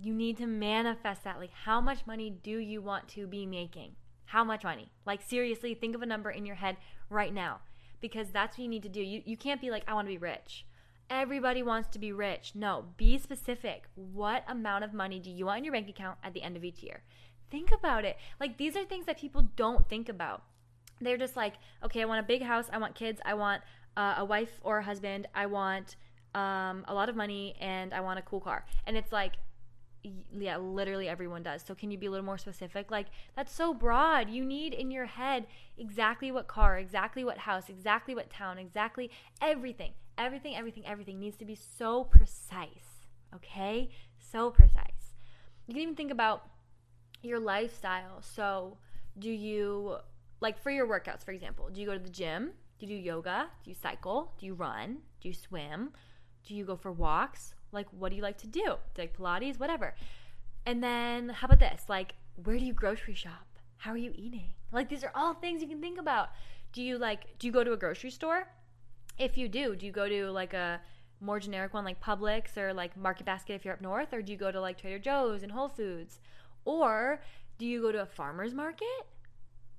[0.00, 1.40] You need to manifest that.
[1.40, 3.96] Like how much money do you want to be making?
[4.26, 4.92] How much money?
[5.04, 6.76] Like seriously, think of a number in your head
[7.10, 7.60] right now
[8.00, 9.02] because that's what you need to do.
[9.02, 10.66] You you can't be like I want to be rich.
[11.10, 12.52] Everybody wants to be rich.
[12.54, 13.88] No, be specific.
[13.96, 16.62] What amount of money do you want in your bank account at the end of
[16.62, 17.02] each year?
[17.50, 18.18] Think about it.
[18.38, 20.44] Like these are things that people don't think about.
[21.00, 23.62] They're just like, okay, I want a big house, I want kids, I want
[23.96, 25.96] uh, a wife or a husband, I want
[26.34, 28.64] um, a lot of money, and I want a cool car.
[28.86, 29.34] And it's like,
[30.38, 31.62] yeah, literally everyone does.
[31.66, 32.90] So can you be a little more specific?
[32.90, 33.06] Like
[33.36, 34.30] that's so broad.
[34.30, 39.10] You need in your head exactly what car, exactly what house, exactly what town, exactly
[39.42, 39.92] everything.
[40.16, 43.06] Everything, everything, everything needs to be so precise.
[43.34, 43.90] Okay?
[44.18, 45.14] So precise.
[45.66, 46.48] You can even think about
[47.22, 48.22] your lifestyle.
[48.22, 48.78] So,
[49.18, 49.98] do you
[50.40, 52.52] like for your workouts, for example, do you go to the gym?
[52.78, 53.48] Do you do yoga?
[53.64, 54.32] Do you cycle?
[54.38, 54.98] Do you run?
[55.20, 55.90] Do you swim?
[56.46, 57.54] Do you go for walks?
[57.72, 58.62] Like, what do you like to do?
[58.94, 59.94] do like Pilates, whatever.
[60.64, 61.82] And then, how about this?
[61.88, 63.46] Like, where do you grocery shop?
[63.78, 64.50] How are you eating?
[64.72, 66.30] Like, these are all things you can think about.
[66.72, 68.48] Do you like, do you go to a grocery store?
[69.18, 70.80] If you do, do you go to like a
[71.20, 74.12] more generic one like Publix or like Market Basket if you're up north?
[74.12, 76.20] Or do you go to like Trader Joe's and Whole Foods?
[76.64, 77.20] Or
[77.58, 79.06] do you go to a farmer's market?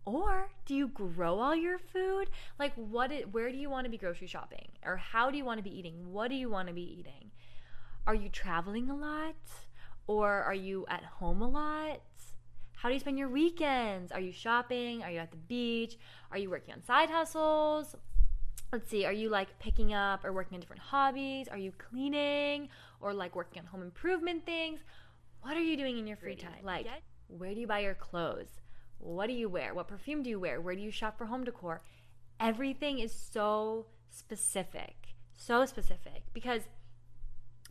[0.05, 2.29] Or do you grow all your food?
[2.57, 4.69] Like what it, where do you want to be grocery shopping?
[4.85, 6.11] Or how do you want to be eating?
[6.11, 7.31] What do you want to be eating?
[8.07, 9.35] Are you traveling a lot?
[10.07, 12.01] Or are you at home a lot?
[12.73, 14.11] How do you spend your weekends?
[14.11, 15.03] Are you shopping?
[15.03, 15.97] Are you at the beach?
[16.31, 17.95] Are you working on side hustles?
[18.71, 21.47] Let's see, are you like picking up or working on different hobbies?
[21.47, 22.69] Are you cleaning
[23.01, 24.79] or like working on home improvement things?
[25.41, 26.63] What are you doing in your free time?
[26.63, 26.85] Like,
[27.27, 28.59] where do you buy your clothes?
[28.99, 29.73] What do you wear?
[29.73, 30.61] What perfume do you wear?
[30.61, 31.81] Where do you shop for home decor?
[32.39, 36.63] Everything is so specific, so specific because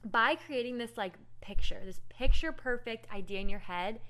[0.04, 4.00] by creating this like picture, this picture perfect idea in your head,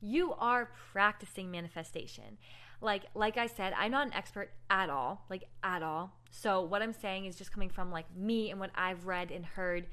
[0.00, 2.38] you are practicing manifestation.
[2.80, 6.12] Like like I said, I'm not an expert at all, like at all.
[6.30, 9.44] So what I'm saying is just coming from like me and what I've read and
[9.44, 9.86] heard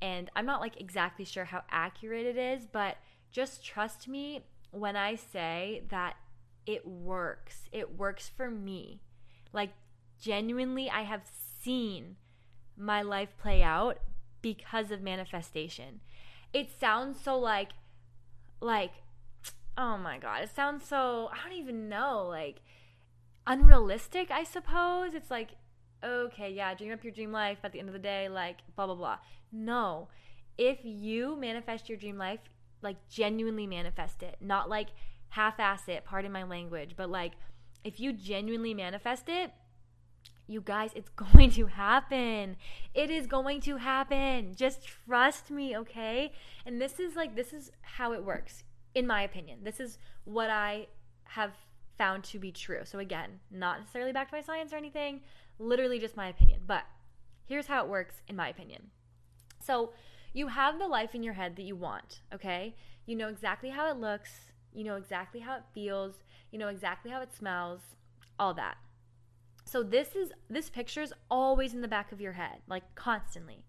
[0.00, 2.96] and I'm not like exactly sure how accurate it is, but
[3.30, 6.16] just trust me when I say that
[6.66, 7.68] it works.
[7.72, 9.00] It works for me.
[9.52, 9.70] Like
[10.20, 11.22] genuinely I have
[11.62, 12.16] seen
[12.76, 13.98] my life play out
[14.42, 16.00] because of manifestation.
[16.52, 17.70] It sounds so like
[18.60, 18.92] like
[19.76, 22.60] oh my god, it sounds so I don't even know, like
[23.46, 25.14] unrealistic, I suppose.
[25.14, 25.50] It's like
[26.04, 28.86] okay, yeah, dream up your dream life, at the end of the day, like blah
[28.86, 29.18] blah blah.
[29.50, 30.08] No.
[30.56, 32.40] If you manifest your dream life,
[32.82, 34.88] like genuinely manifest it, not like
[35.30, 37.32] half ass it, pardon my language, but like
[37.84, 39.52] if you genuinely manifest it,
[40.46, 42.56] you guys, it's going to happen.
[42.94, 44.54] It is going to happen.
[44.56, 46.32] Just trust me, okay?
[46.66, 48.64] And this is like, this is how it works
[48.94, 49.60] in my opinion.
[49.62, 50.88] This is what I
[51.24, 51.52] have
[51.96, 52.80] found to be true.
[52.84, 55.20] So, again, not necessarily backed by science or anything,
[55.58, 56.62] literally just my opinion.
[56.66, 56.84] But
[57.46, 58.90] here's how it works, in my opinion.
[59.60, 59.92] So,
[60.32, 62.74] you have the life in your head that you want, okay?
[63.06, 64.30] You know exactly how it looks,
[64.72, 66.16] you know exactly how it feels,
[66.50, 67.80] you know exactly how it smells,
[68.38, 68.76] all that.
[69.64, 73.64] So this is this picture is always in the back of your head, like constantly.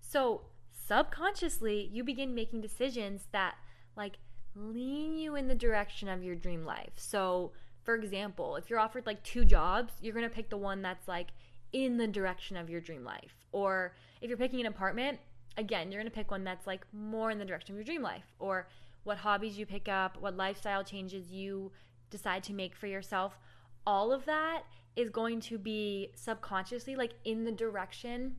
[0.00, 0.42] So
[0.86, 3.54] subconsciously, you begin making decisions that
[3.96, 4.18] like
[4.54, 6.92] lean you in the direction of your dream life.
[6.96, 10.82] So, for example, if you're offered like two jobs, you're going to pick the one
[10.82, 11.28] that's like
[11.72, 13.34] in the direction of your dream life.
[13.52, 15.18] Or if you're picking an apartment,
[15.56, 18.02] again, you're going to pick one that's like more in the direction of your dream
[18.02, 18.24] life.
[18.38, 18.68] Or
[19.04, 21.72] what hobbies you pick up, what lifestyle changes you
[22.10, 23.38] decide to make for yourself.
[23.86, 24.62] All of that
[24.96, 28.36] is going to be subconsciously like in the direction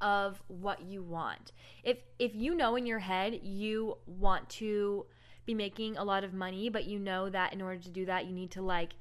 [0.00, 1.52] of what you want.
[1.82, 5.06] If if you know in your head you want to
[5.46, 8.26] be making a lot of money, but you know that in order to do that,
[8.26, 8.94] you need to like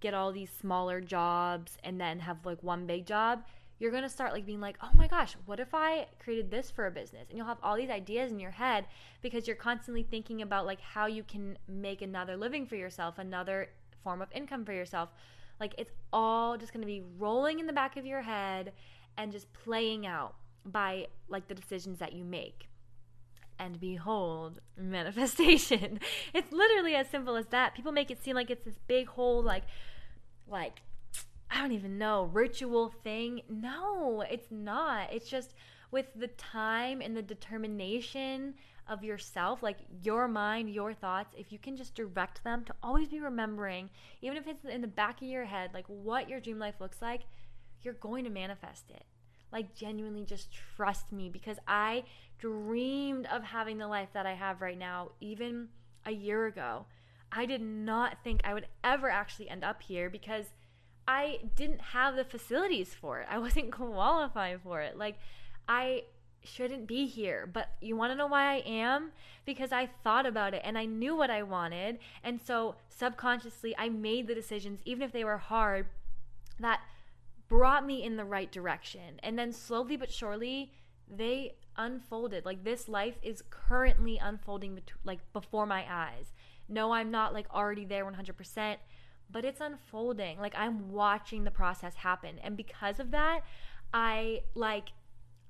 [0.00, 3.44] get all these smaller jobs and then have like one big job,
[3.78, 6.70] you're going to start like being like, "Oh my gosh, what if I created this
[6.70, 8.86] for a business?" And you'll have all these ideas in your head
[9.22, 13.68] because you're constantly thinking about like how you can make another living for yourself, another
[14.02, 15.10] form of income for yourself.
[15.60, 18.72] Like it's all just going to be rolling in the back of your head
[19.16, 20.34] and just playing out
[20.64, 22.68] by like the decisions that you make
[23.58, 26.00] and behold, manifestation.
[26.34, 27.74] it's literally as simple as that.
[27.74, 29.64] People make it seem like it's this big whole like
[30.48, 30.82] like
[31.50, 33.42] I don't even know, ritual thing.
[33.48, 35.12] No, it's not.
[35.12, 35.54] It's just
[35.90, 38.54] with the time and the determination
[38.88, 43.08] of yourself, like your mind, your thoughts, if you can just direct them to always
[43.08, 43.90] be remembering,
[44.22, 47.02] even if it's in the back of your head, like what your dream life looks
[47.02, 47.22] like,
[47.82, 49.04] you're going to manifest it.
[49.52, 52.04] Like, genuinely just trust me because I
[52.38, 55.68] dreamed of having the life that I have right now, even
[56.04, 56.86] a year ago.
[57.30, 60.46] I did not think I would ever actually end up here because
[61.08, 63.28] I didn't have the facilities for it.
[63.30, 64.96] I wasn't qualified for it.
[64.96, 65.18] Like,
[65.68, 66.04] I
[66.46, 67.48] shouldn't be here.
[67.52, 69.12] But you want to know why I am?
[69.44, 71.98] Because I thought about it and I knew what I wanted.
[72.22, 75.86] And so subconsciously, I made the decisions, even if they were hard,
[76.60, 76.80] that
[77.48, 79.20] brought me in the right direction.
[79.22, 80.72] And then slowly but surely,
[81.08, 82.44] they unfolded.
[82.44, 86.32] Like this life is currently unfolding like before my eyes.
[86.68, 88.76] No, I'm not like already there 100%,
[89.30, 90.38] but it's unfolding.
[90.38, 92.38] Like I'm watching the process happen.
[92.42, 93.40] And because of that,
[93.92, 94.90] I like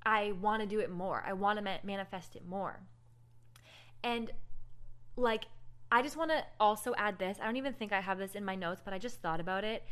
[0.04, 1.24] I want to do it more.
[1.26, 2.80] I want to ma- manifest it more.
[4.02, 4.30] And
[5.16, 5.46] like
[5.90, 7.38] I just want to also add this.
[7.40, 9.64] I don't even think I have this in my notes, but I just thought about
[9.64, 9.82] it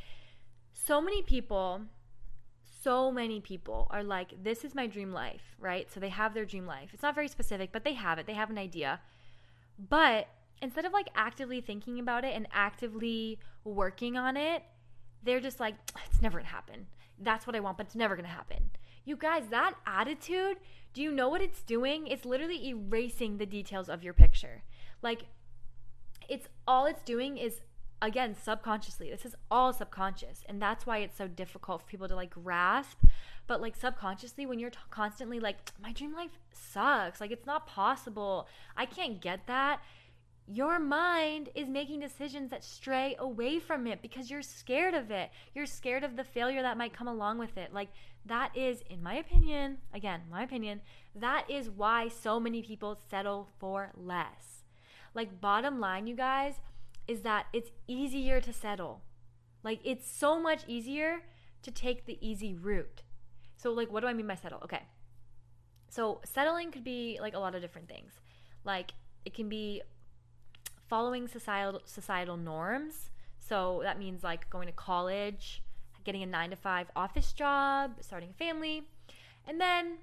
[0.75, 1.83] so many people
[2.83, 6.44] so many people are like this is my dream life right so they have their
[6.44, 9.01] dream life it's not very specific but they have it they have an idea
[9.79, 10.29] but
[10.64, 14.62] instead of like actively thinking about it and actively working on it
[15.22, 15.74] they're just like
[16.11, 16.87] it's never gonna happen
[17.20, 18.70] that's what i want but it's never gonna happen
[19.05, 20.57] you guys that attitude
[20.92, 24.62] do you know what it's doing it's literally erasing the details of your picture
[25.03, 25.27] like
[26.29, 27.61] it's all it's doing is
[28.05, 29.11] again, subconsciously.
[29.11, 30.44] This is all subconscious.
[30.48, 33.03] And that's why it's so difficult for people to like grasp.
[33.46, 37.66] But like subconsciously, when you're t- constantly like, my dream life sucks, like it's not
[37.66, 38.46] possible,
[38.77, 39.81] I can't get that
[40.46, 45.30] your mind is making decisions that stray away from it because you're scared of it.
[45.54, 47.72] You're scared of the failure that might come along with it.
[47.72, 47.88] Like,
[48.26, 50.83] that is, in my opinion, again, my opinion,
[51.14, 54.64] that is why so many people settle for less.
[55.14, 56.54] Like, bottom line, you guys,
[57.09, 59.02] is that it's easier to settle.
[59.62, 61.22] Like, it's so much easier
[61.62, 63.02] to take the easy route.
[63.57, 64.61] So, like, what do I mean by settle?
[64.64, 64.83] Okay.
[65.88, 68.12] So, settling could be like a lot of different things.
[68.64, 68.92] Like,
[69.24, 69.80] it can be
[70.88, 73.11] following societal societal norms.
[73.38, 75.62] So that means like going to college,
[76.05, 78.85] getting a 9 to 5 office job, starting a family.
[79.47, 79.99] And then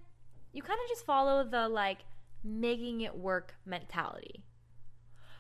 [0.54, 2.00] you kind of just follow the like
[2.44, 4.44] making it work mentality.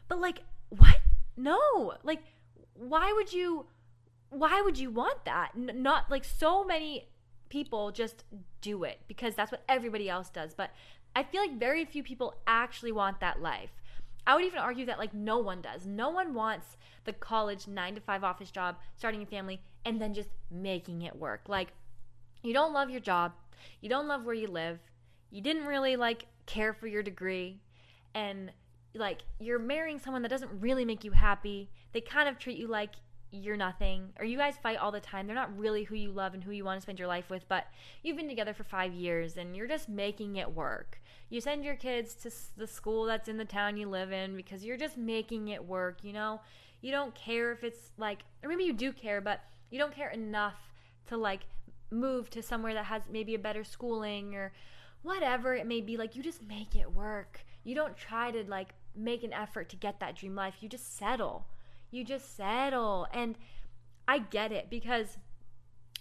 [0.07, 0.97] But like what?
[1.37, 1.93] No.
[2.03, 2.23] Like
[2.73, 3.65] why would you
[4.29, 5.51] why would you want that?
[5.55, 7.07] N- not like so many
[7.49, 8.23] people just
[8.61, 10.53] do it because that's what everybody else does.
[10.53, 10.71] But
[11.15, 13.80] I feel like very few people actually want that life.
[14.25, 15.85] I would even argue that like no one does.
[15.85, 20.13] No one wants the college 9 to 5 office job, starting a family and then
[20.13, 21.41] just making it work.
[21.47, 21.69] Like
[22.43, 23.33] you don't love your job,
[23.81, 24.79] you don't love where you live,
[25.31, 27.59] you didn't really like care for your degree
[28.13, 28.51] and
[28.93, 31.69] like you're marrying someone that doesn't really make you happy.
[31.93, 32.91] They kind of treat you like
[33.31, 36.33] you're nothing or you guys fight all the time they're not really who you love
[36.33, 37.65] and who you want to spend your life with but
[38.03, 41.01] you've been together for five years and you're just making it work
[41.31, 44.63] you send your kids to the school that's in the town you live in because
[44.63, 46.39] you're just making it work you know
[46.81, 49.41] you don't care if it's like or maybe you do care but
[49.71, 50.71] you don't care enough
[51.07, 51.41] to like
[51.89, 54.53] move to somewhere that has maybe a better schooling or
[55.01, 58.69] whatever it may be like you just make it work you don't try to like
[58.95, 61.47] make an effort to get that dream life you just settle
[61.91, 63.05] you just settle.
[63.13, 63.35] And
[64.07, 65.17] I get it because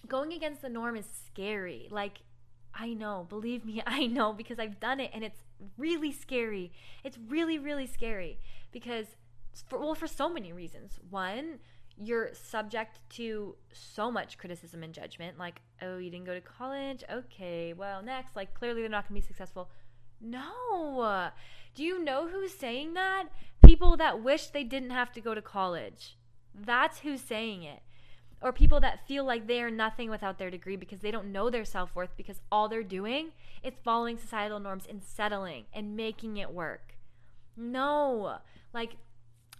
[0.08, 1.88] going against the norm is scary.
[1.90, 2.18] Like,
[2.74, 5.42] I know, believe me, I know because I've done it and it's
[5.76, 6.72] really scary.
[7.04, 8.38] It's really, really scary
[8.72, 9.06] because,
[9.68, 10.98] for, well, for so many reasons.
[11.08, 11.58] One,
[11.96, 15.38] you're subject to so much criticism and judgment.
[15.38, 17.04] Like, oh, you didn't go to college?
[17.12, 18.36] Okay, well, next.
[18.36, 19.70] Like, clearly they're not going to be successful.
[20.20, 21.30] No.
[21.74, 23.24] Do you know who's saying that?
[23.64, 26.16] People that wish they didn't have to go to college.
[26.54, 27.82] That's who's saying it.
[28.42, 31.50] Or people that feel like they are nothing without their degree because they don't know
[31.50, 36.38] their self worth because all they're doing is following societal norms and settling and making
[36.38, 36.94] it work.
[37.56, 38.38] No.
[38.72, 38.96] Like,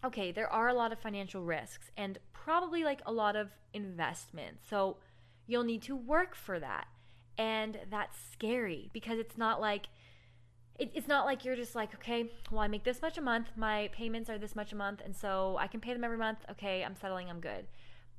[0.02, 4.58] okay, there are a lot of financial risks and probably like a lot of investment.
[4.68, 4.96] So
[5.46, 6.86] you'll need to work for that.
[7.36, 9.88] And that's scary because it's not like
[10.78, 13.48] it, it's not like you're just like, okay, well, I make this much a month.
[13.54, 15.02] My payments are this much a month.
[15.04, 16.38] And so I can pay them every month.
[16.50, 17.28] Okay, I'm settling.
[17.28, 17.66] I'm good.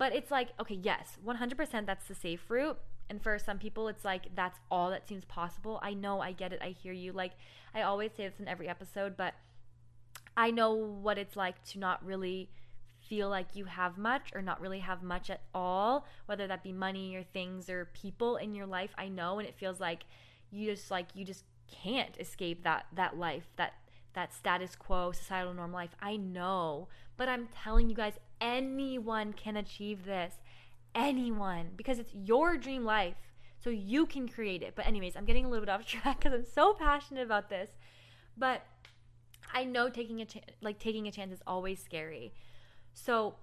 [0.01, 2.79] But it's like, okay, yes, 100% that's the safe route.
[3.07, 5.79] And for some people, it's like, that's all that seems possible.
[5.83, 6.59] I know, I get it.
[6.59, 7.11] I hear you.
[7.11, 7.33] Like,
[7.75, 9.35] I always say this in every episode, but
[10.35, 12.49] I know what it's like to not really
[13.07, 16.71] feel like you have much or not really have much at all, whether that be
[16.71, 18.95] money or things or people in your life.
[18.97, 20.05] I know, and it feels like
[20.49, 23.73] you just like, you just can't escape that that life, that
[24.13, 25.95] that status quo societal norm life.
[26.01, 30.35] I know, but I'm telling you guys anyone can achieve this.
[30.93, 33.15] Anyone because it's your dream life.
[33.63, 34.73] So you can create it.
[34.75, 37.69] But anyways, I'm getting a little bit off track cuz I'm so passionate about this.
[38.37, 38.63] But
[39.53, 42.33] I know taking a ch- like taking a chance is always scary.
[42.93, 43.35] So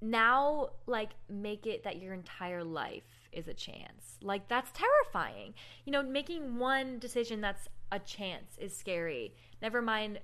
[0.00, 4.18] now like make it that your entire life is a chance.
[4.20, 5.54] Like that's terrifying.
[5.84, 9.34] You know, making one decision that's a chance is scary.
[9.60, 10.18] Never mind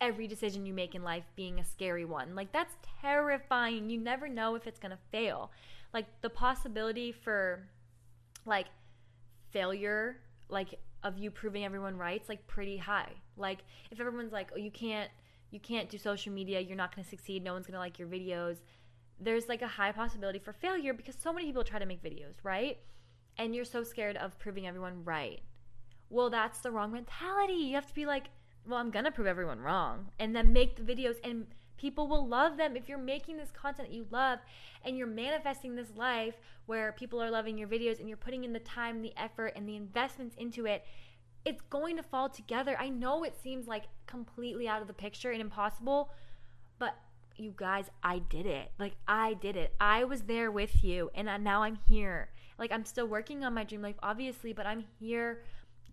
[0.00, 2.34] every decision you make in life being a scary one.
[2.34, 3.88] Like that's terrifying.
[3.88, 5.50] You never know if it's going to fail.
[5.94, 7.66] Like the possibility for
[8.44, 8.66] like
[9.50, 10.18] failure
[10.50, 13.12] like of you proving everyone right, it's like pretty high.
[13.38, 15.10] Like if everyone's like, "Oh, you can't
[15.50, 17.98] you can't do social media, you're not going to succeed, no one's going to like
[17.98, 18.58] your videos."
[19.20, 22.34] there's like a high possibility for failure because so many people try to make videos,
[22.42, 22.78] right?
[23.38, 25.40] And you're so scared of proving everyone right.
[26.10, 27.54] Well, that's the wrong mentality.
[27.54, 28.24] You have to be like,
[28.66, 32.26] well, I'm going to prove everyone wrong and then make the videos and people will
[32.26, 34.38] love them if you're making this content that you love
[34.84, 36.34] and you're manifesting this life
[36.66, 39.68] where people are loving your videos and you're putting in the time, the effort and
[39.68, 40.84] the investments into it.
[41.44, 42.76] It's going to fall together.
[42.80, 46.10] I know it seems like completely out of the picture and impossible,
[46.78, 46.96] but
[47.36, 48.72] you guys, I did it.
[48.78, 49.74] Like, I did it.
[49.78, 52.30] I was there with you, and now I'm here.
[52.58, 55.44] Like, I'm still working on my dream life, obviously, but I'm here.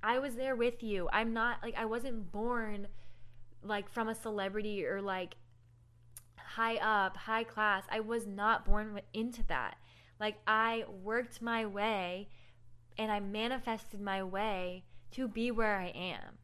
[0.03, 1.09] I was there with you.
[1.11, 2.87] I'm not, like, I wasn't born,
[3.63, 5.35] like, from a celebrity or, like,
[6.55, 7.83] high up, high class.
[7.89, 9.77] I was not born into that.
[10.19, 12.29] Like I worked my way
[12.97, 16.37] and I manifested my way to be where I am.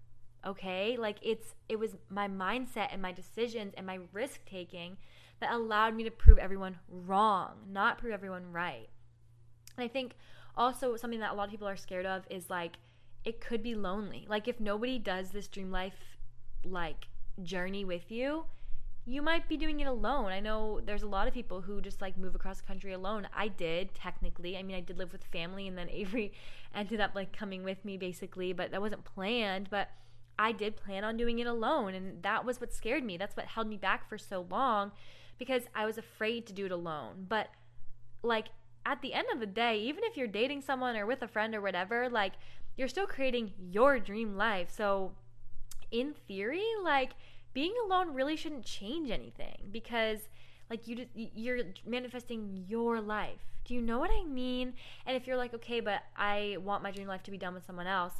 [0.46, 0.98] Okay?
[0.98, 4.98] Like it's it was my mindset and my decisions and my risk taking
[5.40, 8.90] that allowed me to prove everyone wrong, not prove everyone right.
[9.78, 10.16] And I think
[10.58, 12.78] also something that a lot of people are scared of is like
[13.26, 14.26] it could be lonely.
[14.30, 16.18] Like if nobody does this dream life
[16.64, 17.08] like
[17.44, 18.46] journey with you,
[19.06, 20.28] you might be doing it alone.
[20.32, 23.28] I know there's a lot of people who just like move across the country alone.
[23.36, 24.58] I did technically.
[24.58, 26.34] I mean, I did live with family and then Avery
[26.74, 29.90] ended up like coming with me basically, but that wasn't planned, but
[30.38, 33.18] I did plan on doing it alone and that was what scared me.
[33.18, 34.92] That's what held me back for so long
[35.38, 37.26] because I was afraid to do it alone.
[37.28, 37.50] But
[38.22, 38.48] like
[38.86, 41.54] at the end of the day, even if you're dating someone or with a friend
[41.56, 42.34] or whatever, like
[42.80, 44.70] you're still creating your dream life.
[44.74, 45.12] So
[45.92, 47.12] in theory, like
[47.54, 50.20] being alone really shouldn't change anything because
[50.70, 53.42] like you just, you're manifesting your life.
[53.66, 54.76] Do you know what I mean?
[55.06, 57.66] And if you're like, "Okay, but I want my dream life to be done with
[57.66, 58.14] someone else."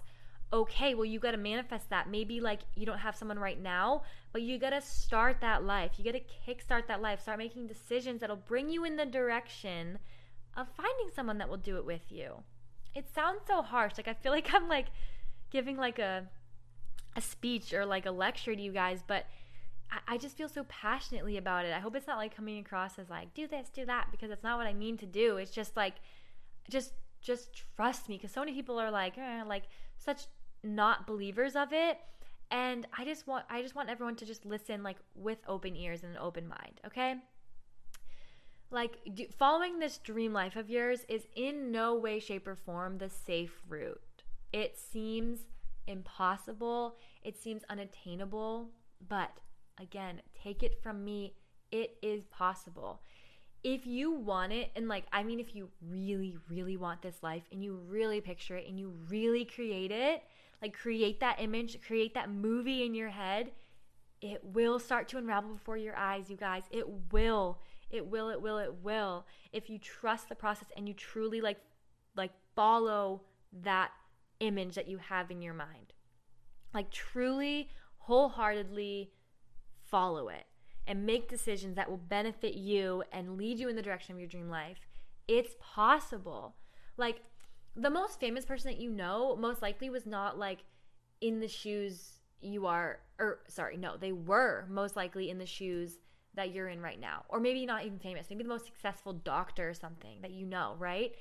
[0.52, 2.10] Okay, well you got to manifest that.
[2.10, 4.04] Maybe like you don't have someone right now,
[4.34, 5.92] but you got to start that life.
[5.96, 7.22] You got to kickstart that life.
[7.22, 10.00] Start making decisions that'll bring you in the direction
[10.58, 12.44] of finding someone that will do it with you.
[12.94, 13.94] It sounds so harsh.
[13.98, 14.88] Like I feel like I'm like
[15.50, 16.26] giving like a
[17.16, 19.26] a speech or like a lecture to you guys, but
[19.92, 21.74] I, I just feel so passionately about it.
[21.74, 24.44] I hope it's not like coming across as like do this, do that, because that's
[24.44, 25.38] not what I mean to do.
[25.38, 25.96] It's just like
[26.70, 29.64] just just trust me because so many people are like eh, like
[29.98, 30.28] such
[30.64, 31.98] not believers of it
[32.52, 36.04] and i just want i just want everyone to just listen like with open ears
[36.04, 37.16] and an open mind okay
[38.72, 42.98] like do, following this dream life of yours is in no way shape or form
[42.98, 44.02] the safe route
[44.52, 45.42] it seems
[45.88, 48.70] impossible, it seems unattainable,
[49.08, 49.32] but
[49.80, 51.34] again, take it from me,
[51.72, 53.02] it is possible.
[53.64, 57.44] If you want it, and like, I mean, if you really, really want this life
[57.52, 60.24] and you really picture it and you really create it,
[60.62, 63.52] like, create that image, create that movie in your head,
[64.22, 66.64] it will start to unravel before your eyes, you guys.
[66.72, 67.60] It will.
[67.90, 69.26] It will, it will, it will.
[69.52, 71.58] If you trust the process and you truly like
[72.16, 73.22] like follow
[73.64, 73.92] that
[74.40, 75.94] image that you have in your mind.
[76.74, 77.70] Like, truly,
[78.00, 79.12] wholeheartedly
[79.82, 80.46] follow it
[80.86, 84.30] and make decisions that will benefit you and lead you in the direction of your
[84.30, 84.80] dream life.
[85.28, 86.56] It's possible.
[86.98, 87.22] Like,
[87.76, 90.60] the most famous person that you know most likely was not like
[91.22, 95.98] in the shoes you are, or sorry, no, they were most likely in the shoes
[96.36, 97.24] that you're in right now.
[97.30, 100.76] Or maybe not even famous, maybe the most successful doctor or something that you know,
[100.80, 101.14] right?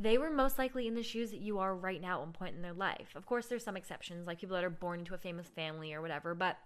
[0.00, 2.56] they were most likely in the shoes that you are right now at one point
[2.56, 3.08] in their life.
[3.14, 6.00] Of course, there's some exceptions, like people that are born into a famous family or
[6.00, 6.56] whatever, but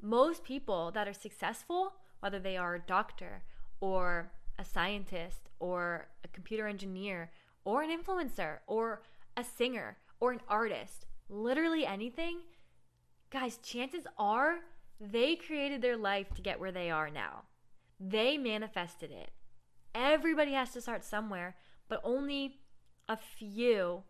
[0.00, 3.42] most people that are successful, whether they are a doctor
[3.80, 7.32] or a scientist or a computer engineer
[7.64, 9.02] or an influencer or
[9.36, 12.38] a singer or an artist, literally anything,
[13.30, 14.60] guys, chances are
[15.00, 17.44] they created their life to get where they are now.
[18.00, 19.30] They manifested it.
[19.94, 21.56] Everybody has to start somewhere,
[21.88, 22.60] but only
[23.08, 24.02] a few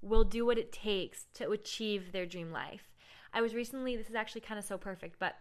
[0.00, 2.92] will do what it takes to achieve their dream life.
[3.32, 5.36] I was recently, this is actually kind of so perfect, but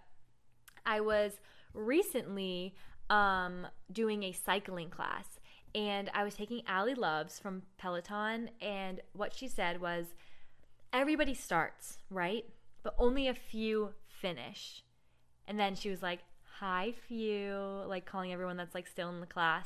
[0.86, 1.34] I was
[1.74, 2.76] recently
[3.10, 5.39] um, doing a cycling class
[5.74, 10.08] and I was taking Ally Love's from Peloton, and what she said was
[10.91, 12.45] everybody starts, right?
[12.84, 14.84] But only a few finish.
[15.52, 16.20] And then she was like,
[16.60, 19.66] Hi, few, like calling everyone that's like still in the class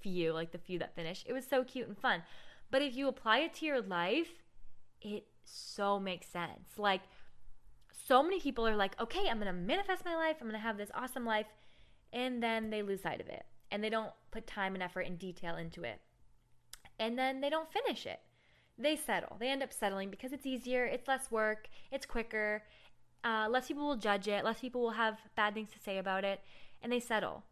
[0.00, 1.26] few, like the few that finish.
[1.28, 2.22] It was so cute and fun.
[2.70, 4.30] But if you apply it to your life,
[5.02, 6.78] it so makes sense.
[6.78, 7.02] Like,
[8.08, 10.36] so many people are like, okay, I'm to manifest my life.
[10.40, 11.48] I'm to have this awesome life.
[12.14, 13.44] And then they lose sight of it.
[13.70, 16.00] And they don't put time and effort and detail into it.
[16.98, 18.20] And then they don't finish it.
[18.78, 19.36] They settle.
[19.38, 22.62] They end up settling because it's easier, it's less work, it's quicker,
[23.26, 26.24] uh, less people will judge it, less people will have bad things to say about
[26.24, 26.40] it,
[26.82, 27.42] and they settle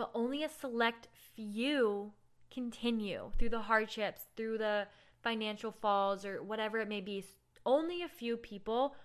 [0.00, 2.10] but only a select few
[2.50, 4.86] continue through the hardships, through the
[5.22, 7.22] financial falls, or whatever it may be.
[7.66, 8.96] Only a few people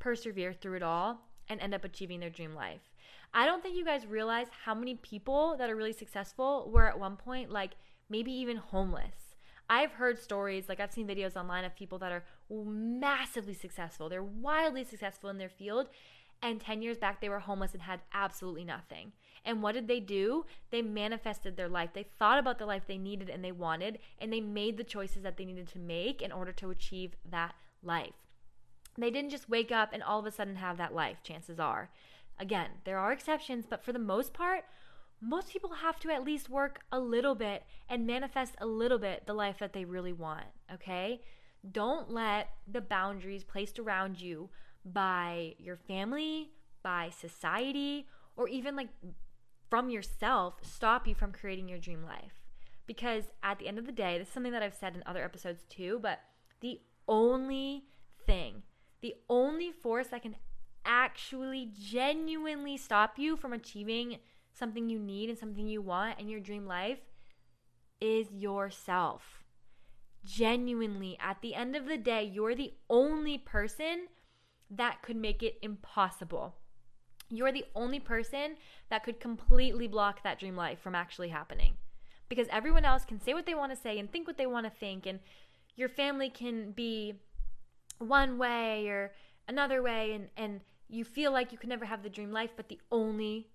[0.00, 2.80] persevere through it all and end up achieving their dream life.
[3.32, 6.98] I don't think you guys realize how many people that are really successful were at
[6.98, 7.76] one point like
[8.08, 9.36] maybe even homeless.
[9.68, 14.08] I've heard stories, like I've seen videos online of people that are massively successful.
[14.08, 15.88] They're wildly successful in their field
[16.42, 19.12] and 10 years back, they were homeless and had absolutely nothing.
[19.44, 20.46] And what did they do?
[20.70, 21.90] They manifested their life.
[21.92, 25.22] They thought about the life they needed and they wanted, and they made the choices
[25.22, 28.14] that they needed to make in order to achieve that life.
[28.96, 31.90] They didn't just wake up and all of a sudden have that life, chances are.
[32.38, 34.64] Again, there are exceptions, but for the most part,
[35.20, 39.26] most people have to at least work a little bit and manifest a little bit
[39.26, 41.20] the life that they really want, okay?
[41.70, 44.48] Don't let the boundaries placed around you
[44.84, 46.50] by your family,
[46.82, 48.06] by society,
[48.36, 48.88] or even like
[49.68, 52.40] from yourself stop you from creating your dream life.
[52.86, 55.22] Because at the end of the day, this is something that I've said in other
[55.22, 56.20] episodes too, but
[56.60, 57.84] the only
[58.26, 58.62] thing,
[59.00, 60.36] the only force that can
[60.84, 64.16] actually genuinely stop you from achieving
[64.52, 66.98] something you need and something you want in your dream life
[68.00, 69.39] is yourself.
[70.24, 74.08] Genuinely, at the end of the day, you're the only person
[74.70, 76.56] that could make it impossible.
[77.30, 78.56] You're the only person
[78.90, 81.74] that could completely block that dream life from actually happening.
[82.28, 84.66] Because everyone else can say what they want to say and think what they want
[84.66, 85.20] to think, and
[85.74, 87.14] your family can be
[87.98, 89.12] one way or
[89.48, 92.68] another way, and, and you feel like you can never have the dream life, but
[92.68, 93.48] the only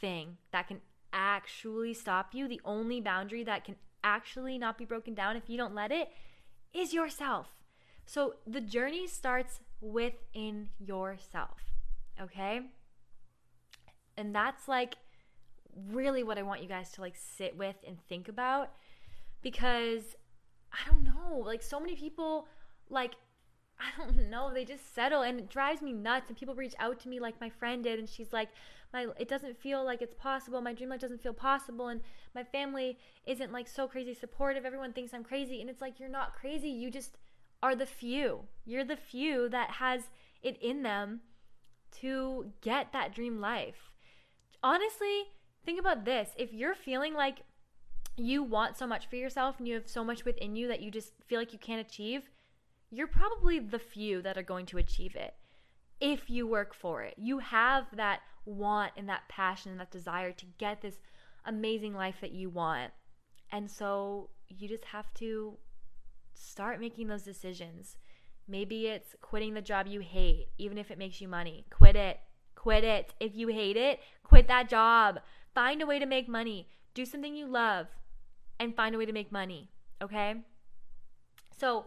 [0.00, 0.80] thing that can
[1.12, 5.56] actually stop you, the only boundary that can actually not be broken down if you
[5.56, 6.08] don't let it,
[6.72, 7.48] is yourself.
[8.06, 11.58] So the journey starts within yourself,
[12.20, 12.60] okay?
[14.16, 14.96] And that's like
[15.90, 18.70] really what I want you guys to like sit with and think about
[19.42, 20.16] because
[20.72, 22.46] I don't know, like so many people
[22.88, 23.14] like
[23.78, 27.00] I don't know, they just settle and it drives me nuts and people reach out
[27.00, 28.48] to me like my friend did and she's like
[28.92, 30.60] my it doesn't feel like it's possible.
[30.60, 32.00] My dream life doesn't feel possible and
[32.34, 34.64] my family isn't like so crazy supportive.
[34.64, 36.68] Everyone thinks I'm crazy and it's like you're not crazy.
[36.68, 37.16] You just
[37.62, 38.44] are the few.
[38.64, 40.10] You're the few that has
[40.42, 41.20] it in them
[42.00, 43.90] to get that dream life.
[44.62, 45.24] Honestly,
[45.64, 46.30] think about this.
[46.36, 47.42] If you're feeling like
[48.16, 50.90] you want so much for yourself and you have so much within you that you
[50.90, 52.30] just feel like you can't achieve,
[52.90, 55.34] you're probably the few that are going to achieve it
[56.00, 57.14] if you work for it.
[57.16, 60.98] You have that want and that passion and that desire to get this
[61.44, 62.92] amazing life that you want.
[63.50, 65.58] And so you just have to
[66.34, 67.96] start making those decisions.
[68.48, 71.66] Maybe it's quitting the job you hate, even if it makes you money.
[71.70, 72.20] Quit it.
[72.54, 73.14] Quit it.
[73.20, 75.20] If you hate it, quit that job.
[75.54, 76.68] Find a way to make money.
[76.94, 77.86] Do something you love
[78.58, 79.70] and find a way to make money.
[80.02, 80.34] Okay?
[81.56, 81.86] So,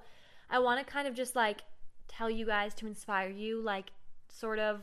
[0.50, 1.64] I want to kind of just like
[2.08, 3.92] tell you guys to inspire you, like,
[4.30, 4.82] sort of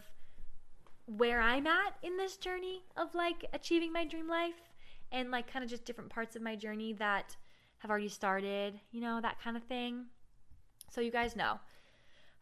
[1.16, 4.70] where I'm at in this journey of like achieving my dream life
[5.10, 7.36] and like kind of just different parts of my journey that
[7.78, 10.06] have already started, you know, that kind of thing.
[10.88, 11.58] So you guys know.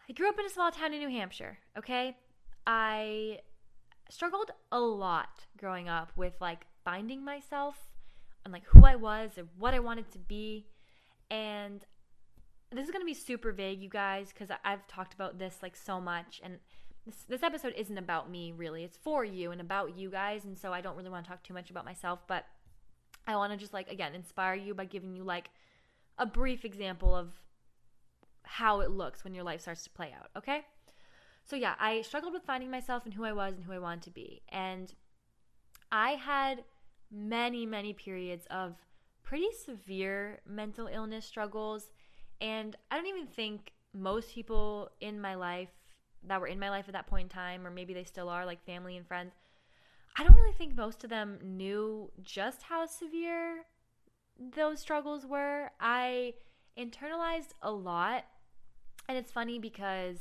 [0.08, 2.16] I grew up in a small town in New Hampshire, okay?
[2.66, 3.40] I
[4.10, 7.76] struggled a lot growing up with like finding myself
[8.44, 10.66] and like who I was and what I wanted to be.
[11.30, 11.84] And
[12.70, 15.76] this is going to be super vague, you guys, because I've talked about this like
[15.76, 16.40] so much.
[16.42, 16.58] And
[17.08, 18.84] this, this episode isn't about me really.
[18.84, 21.42] It's for you and about you guys and so i don't really want to talk
[21.42, 22.44] too much about myself but
[23.26, 25.50] i want to just like again inspire you by giving you like
[26.18, 27.28] a brief example of
[28.42, 30.62] how it looks when your life starts to play out okay?
[31.44, 34.02] So yeah i struggled with finding myself and who i was and who i wanted
[34.02, 34.92] to be and
[35.90, 36.64] i had
[37.10, 38.74] many many periods of
[39.22, 41.90] pretty severe mental illness struggles
[42.40, 45.70] and i don't even think most people in my life
[46.26, 48.44] that were in my life at that point in time, or maybe they still are,
[48.44, 49.32] like family and friends,
[50.16, 53.64] I don't really think most of them knew just how severe
[54.38, 55.70] those struggles were.
[55.80, 56.34] I
[56.78, 58.24] internalized a lot.
[59.08, 60.18] And it's funny because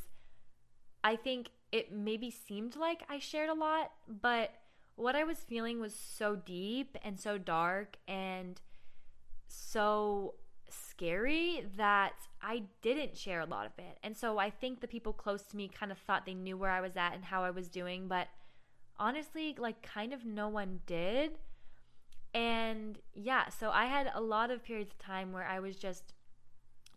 [1.04, 4.52] I think it maybe seemed like I shared a lot, but
[4.96, 8.60] what I was feeling was so deep and so dark and
[9.48, 10.36] so
[10.98, 13.98] scary that I didn't share a lot of it.
[14.04, 16.72] And so I think the people close to me kind of thought they knew where
[16.72, 18.28] I was at and how I was doing, but
[18.98, 21.38] honestly, like kind of no one did.
[22.34, 26.14] And yeah, so I had a lot of periods of time where I was just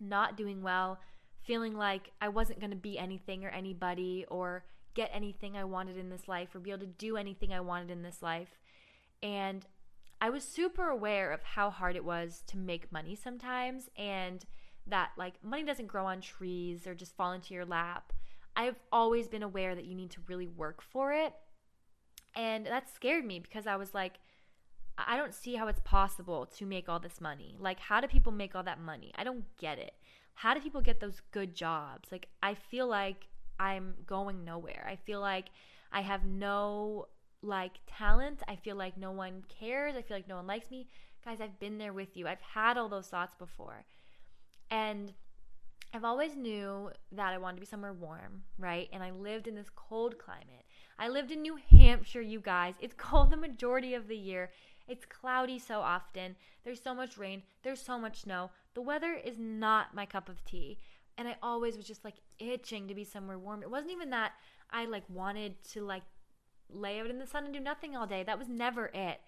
[0.00, 0.98] not doing well,
[1.42, 5.96] feeling like I wasn't going to be anything or anybody or get anything I wanted
[5.96, 8.58] in this life or be able to do anything I wanted in this life.
[9.22, 9.64] And
[10.20, 14.44] I was super aware of how hard it was to make money sometimes and
[14.86, 18.12] that like money doesn't grow on trees or just fall into your lap.
[18.56, 21.32] I've always been aware that you need to really work for it.
[22.34, 24.18] And that scared me because I was like,
[24.98, 27.56] I don't see how it's possible to make all this money.
[27.58, 29.12] Like, how do people make all that money?
[29.16, 29.94] I don't get it.
[30.34, 32.12] How do people get those good jobs?
[32.12, 34.86] Like, I feel like I'm going nowhere.
[34.88, 35.46] I feel like
[35.92, 37.08] I have no
[37.42, 38.42] like talent.
[38.48, 39.96] I feel like no one cares.
[39.96, 40.86] I feel like no one likes me.
[41.24, 42.26] Guys, I've been there with you.
[42.26, 43.84] I've had all those thoughts before.
[44.70, 45.12] And
[45.92, 48.88] I've always knew that I wanted to be somewhere warm, right?
[48.92, 50.64] And I lived in this cold climate.
[50.98, 52.74] I lived in New Hampshire, you guys.
[52.80, 54.50] It's cold the majority of the year.
[54.86, 56.36] It's cloudy so often.
[56.64, 57.42] There's so much rain.
[57.62, 58.50] There's so much snow.
[58.74, 60.78] The weather is not my cup of tea.
[61.18, 63.62] And I always was just like itching to be somewhere warm.
[63.62, 64.32] It wasn't even that
[64.70, 66.02] I like wanted to like
[66.74, 68.22] lay out in the sun and do nothing all day.
[68.22, 69.20] That was never it.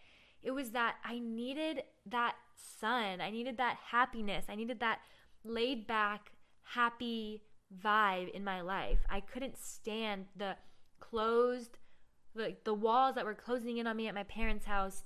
[0.42, 2.34] It was that I needed that
[2.80, 3.20] sun.
[3.20, 4.46] I needed that happiness.
[4.48, 5.00] I needed that
[5.44, 6.32] laid back,
[6.62, 7.42] happy
[7.84, 8.98] vibe in my life.
[9.08, 10.56] I couldn't stand the
[11.00, 11.78] closed,
[12.34, 15.04] like the walls that were closing in on me at my parents' house.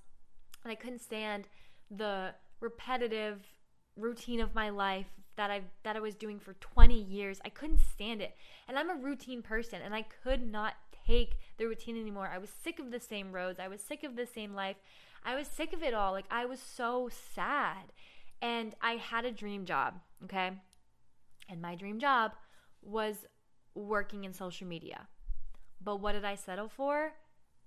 [0.65, 1.49] And I couldn't stand
[1.91, 3.43] the repetitive
[3.97, 5.07] routine of my life
[5.37, 7.41] that I that I was doing for 20 years.
[7.45, 8.35] I couldn't stand it.
[8.69, 10.75] And I'm a routine person and I could not
[11.07, 12.31] take the routine anymore.
[12.33, 13.59] I was sick of the same roads.
[13.61, 14.77] I was sick of the same life.
[15.25, 16.13] I was sick of it all.
[16.13, 17.93] Like I was so sad.
[18.43, 19.95] And I had a dream job,
[20.25, 20.51] okay?
[21.49, 22.33] And my dream job
[22.83, 23.27] was
[23.75, 25.09] working in social media.
[25.83, 27.13] But what did I settle for?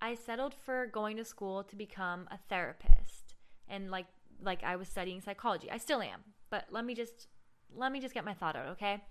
[0.00, 3.34] I settled for going to school to become a therapist.
[3.68, 4.06] And like
[4.42, 5.70] like I was studying psychology.
[5.70, 6.20] I still am.
[6.50, 7.28] But let me just
[7.74, 9.02] let me just get my thought out, okay?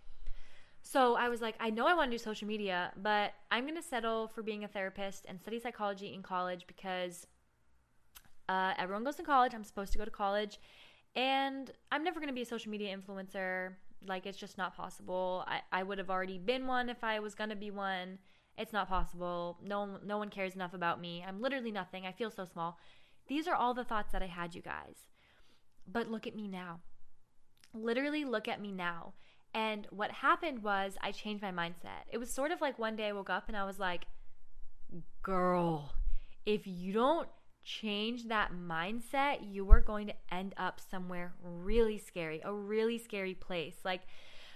[0.81, 3.75] So I was like, I know I want to do social media, but I'm going
[3.75, 7.27] to settle for being a therapist and study psychology in college because
[8.47, 9.53] uh, everyone goes to college.
[9.53, 10.59] I'm supposed to go to college.
[11.15, 13.73] And I'm never going to be a social media influencer.
[14.07, 15.43] Like, it's just not possible.
[15.47, 18.17] I, I would have already been one if I was going to be one.
[18.57, 19.57] It's not possible.
[19.63, 21.23] No, no one cares enough about me.
[21.27, 22.05] I'm literally nothing.
[22.05, 22.77] I feel so small.
[23.27, 24.97] These are all the thoughts that I had, you guys.
[25.91, 26.79] But look at me now.
[27.73, 29.13] Literally, look at me now.
[29.53, 32.05] And what happened was I changed my mindset.
[32.11, 34.05] It was sort of like one day I woke up and I was like,
[35.23, 35.93] girl,
[36.45, 37.27] if you don't
[37.63, 43.33] change that mindset, you are going to end up somewhere really scary, a really scary
[43.33, 43.75] place.
[43.83, 44.01] Like,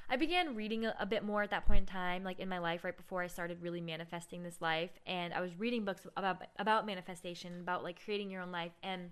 [0.09, 2.59] I began reading a, a, bit more at that point in time, like in my
[2.59, 4.91] life, right before I started really manifesting this life.
[5.07, 9.11] And I was reading books about about manifestation, about like creating your own life, and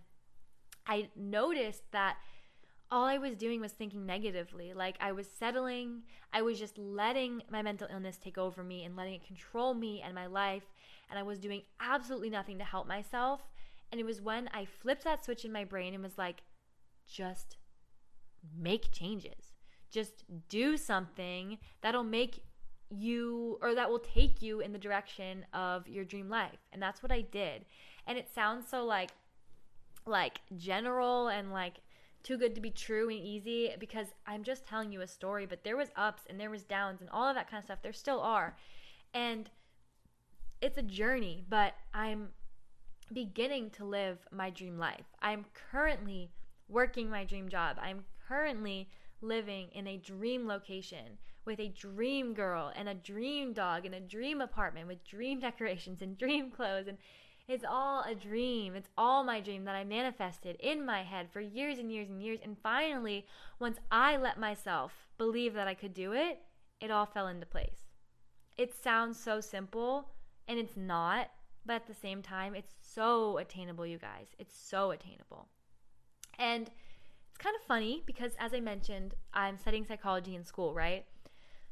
[0.86, 2.18] I noticed that
[2.92, 4.74] all I was doing was thinking negatively.
[4.74, 8.96] Like I was settling, I was just letting my mental illness take over me and
[8.96, 10.66] letting it control me and my life.
[11.10, 13.42] And I was doing absolutely nothing to help myself.
[13.92, 16.44] And it was when I flipped that switch in my brain and was like,
[17.08, 17.58] just
[18.58, 19.54] make changes.
[19.90, 22.44] Just do something that'll make
[22.90, 26.60] you or that will take you in the direction of your dream life.
[26.74, 27.66] And that's what I did.
[28.06, 29.12] And it sounds so like
[30.06, 31.82] like general and like
[32.24, 35.64] too good to be true and easy because I'm just telling you a story, but
[35.64, 37.82] there was ups and there was downs and all of that kind of stuff.
[37.82, 38.56] There still are.
[39.14, 39.50] And
[40.62, 42.30] it's a journey, but I'm
[43.12, 45.06] beginning to live my dream life.
[45.22, 46.32] I'm currently
[46.70, 47.78] working my dream job.
[47.82, 48.90] I'm currently
[49.22, 54.00] living in a dream location with a dream girl and a dream dog and a
[54.00, 56.98] dream apartment with dream decorations and dream clothes and
[57.48, 58.76] it's all a dream.
[58.76, 62.22] It's all my dream that I manifested in my head for years and years and
[62.22, 62.40] years.
[62.44, 63.26] And finally,
[63.60, 66.40] once I let myself believe that I could do it,
[66.80, 67.90] it all fell into place.
[68.58, 70.10] It sounds so simple,
[70.48, 71.30] and it's not,
[71.66, 74.28] but at the same time, it's so attainable, you guys.
[74.40, 75.48] It's so attainable.
[76.38, 76.70] And
[77.30, 81.06] it's kind of funny because, as I mentioned, I'm studying psychology in school, right?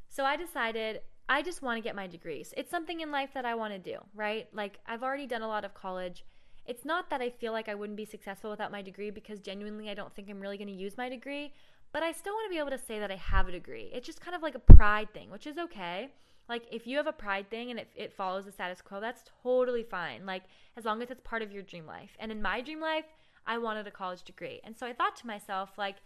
[0.08, 1.00] So I decided
[1.30, 2.52] I just want to get my degrees.
[2.56, 4.48] It's something in life that I want to do, right?
[4.52, 6.24] Like, I've already done a lot of college.
[6.66, 9.88] It's not that I feel like I wouldn't be successful without my degree because genuinely
[9.88, 11.54] I don't think I'm really going to use my degree,
[11.92, 13.92] but I still want to be able to say that I have a degree.
[13.94, 16.08] It's just kind of like a pride thing, which is okay.
[16.48, 19.22] Like, if you have a pride thing and it, it follows the status quo, that's
[19.44, 20.26] totally fine.
[20.26, 20.42] Like,
[20.76, 22.10] as long as it's part of your dream life.
[22.18, 23.04] And in my dream life,
[23.46, 24.60] I wanted a college degree.
[24.64, 25.98] And so I thought to myself, like,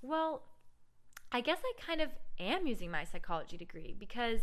[0.00, 0.44] well,
[1.32, 2.08] I guess I kind of
[2.38, 4.40] am using my psychology degree because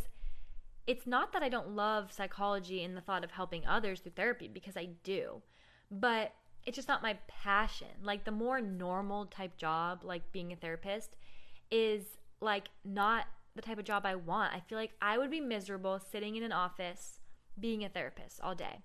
[0.87, 4.47] it's not that I don't love psychology and the thought of helping others through therapy
[4.47, 5.41] because I do,
[5.91, 6.33] but
[6.65, 7.89] it's just not my passion.
[8.01, 11.17] Like the more normal type job, like being a therapist,
[11.69, 12.03] is
[12.39, 13.25] like not
[13.55, 14.53] the type of job I want.
[14.53, 17.19] I feel like I would be miserable sitting in an office
[17.59, 18.79] being a therapist all day.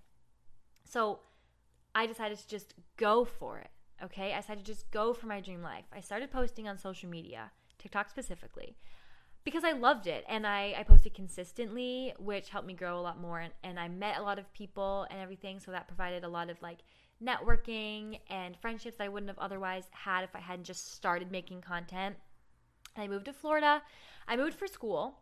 [0.85, 1.21] So
[1.95, 3.71] I decided to just go for it.
[4.03, 4.33] Okay.
[4.33, 5.85] I decided to just go for my dream life.
[5.93, 8.77] I started posting on social media, TikTok specifically
[9.45, 13.21] because I loved it and I, I posted consistently, which helped me grow a lot
[13.21, 13.41] more.
[13.41, 15.59] And, and I met a lot of people and everything.
[15.59, 16.79] So that provided a lot of like
[17.25, 22.17] networking and friendships I wouldn't have otherwise had if I hadn't just started making content.
[22.95, 23.83] And I moved to Florida.
[24.29, 25.19] I moved for school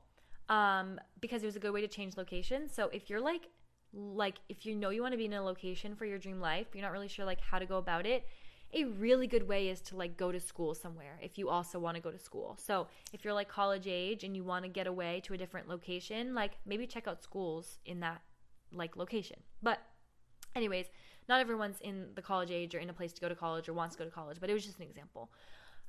[0.49, 2.69] um, because it was a good way to change location.
[2.69, 3.49] So if you're like,
[3.93, 6.67] like if you know you want to be in a location for your dream life,
[6.71, 8.27] but you're not really sure like how to go about it,
[8.73, 11.97] a really good way is to like go to school somewhere if you also want
[11.97, 12.57] to go to school.
[12.63, 15.69] So, if you're like college age and you want to get away to a different
[15.69, 18.23] location, like maybe check out schools in that
[18.73, 19.37] like location.
[19.63, 19.81] But
[20.55, 20.87] anyways,
[21.29, 23.73] not everyone's in the college age or in a place to go to college or
[23.73, 25.31] wants to go to college, but it was just an example.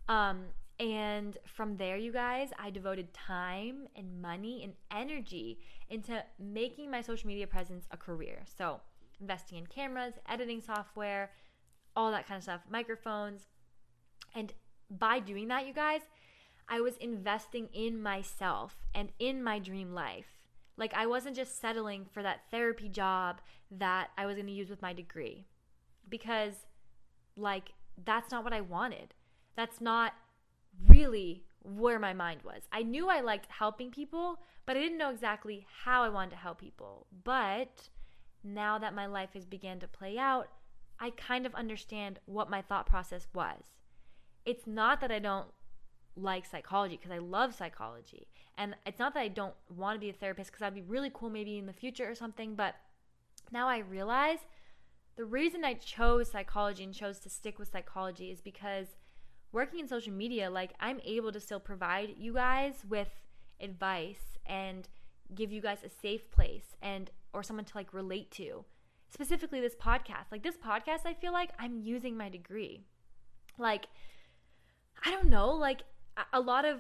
[0.08, 0.46] Um,
[0.80, 5.60] and from there, you guys, I devoted time and money and energy
[5.90, 8.44] into making my social media presence a career.
[8.58, 8.82] So,
[9.20, 11.30] investing in cameras, editing software,
[11.96, 13.48] all that kind of stuff, microphones.
[14.34, 14.54] And
[14.90, 16.02] by doing that, you guys,
[16.68, 20.38] I was investing in myself and in my dream life.
[20.78, 24.70] Like, I wasn't just settling for that therapy job that I was going to use
[24.70, 25.46] with my degree
[26.10, 26.54] because,
[27.36, 27.74] like,
[28.04, 29.14] that's not what I wanted.
[29.56, 30.14] That's not
[30.88, 32.64] really where my mind was.
[32.72, 36.36] I knew I liked helping people, but I didn't know exactly how I wanted to
[36.38, 37.06] help people.
[37.24, 37.90] But
[38.44, 40.48] now that my life has began to play out,
[41.02, 43.64] I kind of understand what my thought process was.
[44.46, 45.48] It's not that I don't
[46.16, 48.28] like psychology because I love psychology.
[48.58, 51.10] And it's not that I don't want to be a therapist because that'd be really
[51.12, 52.76] cool maybe in the future or something, but
[53.52, 54.40] now I realize
[55.18, 58.88] the reason I chose psychology and chose to stick with psychology is because
[59.52, 63.10] working in social media, like I'm able to still provide you guys with
[63.60, 64.88] advice and
[65.34, 68.66] give you guys a safe place and or someone to like relate to.
[69.12, 70.32] Specifically this podcast.
[70.32, 72.82] Like this podcast, I feel like I'm using my degree.
[73.58, 73.88] Like
[75.06, 75.82] I don't know, like
[76.34, 76.80] a lot of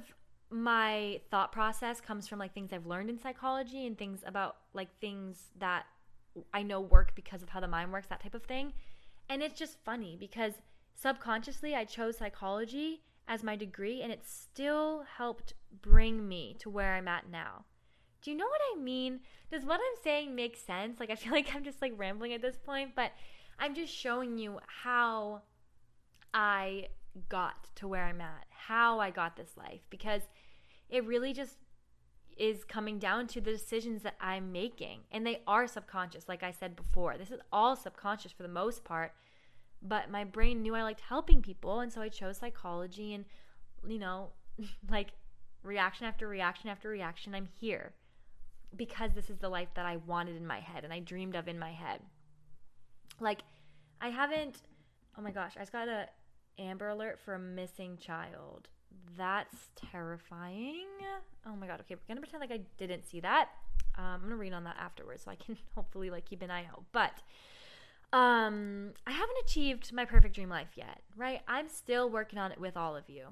[0.49, 4.89] my thought process comes from like things I've learned in psychology and things about like
[4.99, 5.85] things that
[6.53, 8.73] I know work because of how the mind works, that type of thing.
[9.29, 10.53] And it's just funny because
[10.93, 16.95] subconsciously I chose psychology as my degree and it still helped bring me to where
[16.95, 17.65] I'm at now.
[18.21, 19.21] Do you know what I mean?
[19.51, 20.99] Does what I'm saying make sense?
[20.99, 23.11] Like I feel like I'm just like rambling at this point, but
[23.59, 25.41] I'm just showing you how
[26.33, 26.87] I
[27.29, 30.21] got to where I'm at, how I got this life because
[30.89, 31.57] it really just
[32.37, 35.01] is coming down to the decisions that I'm making.
[35.11, 37.17] And they are subconscious, like I said before.
[37.17, 39.13] This is all subconscious for the most part.
[39.81, 41.79] But my brain knew I liked helping people.
[41.79, 43.25] And so I chose psychology and,
[43.87, 44.29] you know,
[44.89, 45.09] like
[45.63, 47.35] reaction after reaction after reaction.
[47.35, 47.93] I'm here
[48.75, 51.47] because this is the life that I wanted in my head and I dreamed of
[51.47, 52.01] in my head.
[53.19, 53.39] Like,
[53.99, 54.61] I haven't,
[55.17, 56.07] oh my gosh, I just got a
[56.57, 58.69] Amber Alert for a missing child.
[59.17, 60.87] That's terrifying.
[61.45, 61.79] Oh my god.
[61.81, 63.49] Okay, we're gonna pretend like I didn't see that.
[63.97, 66.65] Um, I'm gonna read on that afterwards, so I can hopefully like keep an eye
[66.65, 66.83] out.
[66.91, 67.13] But
[68.13, 71.41] um, I haven't achieved my perfect dream life yet, right?
[71.47, 73.27] I'm still working on it with all of you.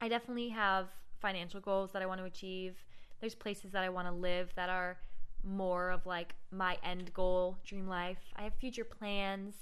[0.00, 0.88] I definitely have
[1.20, 2.84] financial goals that I want to achieve.
[3.20, 4.98] There's places that I want to live that are
[5.42, 8.18] more of like my end goal, dream life.
[8.36, 9.54] I have future plans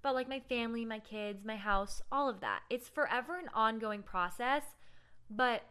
[0.00, 2.60] about like my family, my kids, my house, all of that.
[2.70, 4.62] It's forever an ongoing process,
[5.30, 5.62] but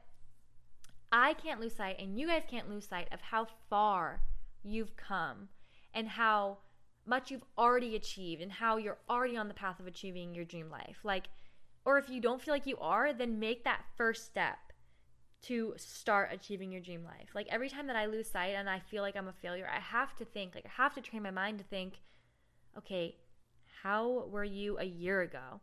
[1.11, 4.21] I can't lose sight, and you guys can't lose sight of how far
[4.63, 5.49] you've come
[5.93, 6.57] and how
[7.05, 10.69] much you've already achieved and how you're already on the path of achieving your dream
[10.69, 10.97] life.
[11.03, 11.27] Like,
[11.85, 14.57] or if you don't feel like you are, then make that first step
[15.47, 17.29] to start achieving your dream life.
[17.33, 19.79] Like every time that I lose sight and I feel like I'm a failure, I
[19.79, 22.01] have to think, like I have to train my mind to think,
[22.77, 23.15] okay,
[23.83, 25.61] how were you a year ago?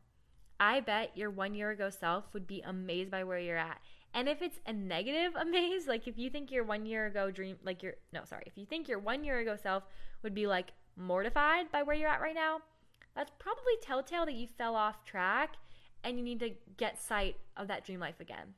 [0.61, 3.81] I bet your one year ago self would be amazed by where you're at.
[4.15, 7.57] And if it's a negative amaze, like if you think your one year ago dream,
[7.65, 9.83] like your, no, sorry, if you think your one year ago self
[10.23, 12.61] would be like mortified by where you're at right now,
[13.17, 15.57] that's probably telltale that you fell off track
[16.05, 18.55] and you need to get sight of that dream life again.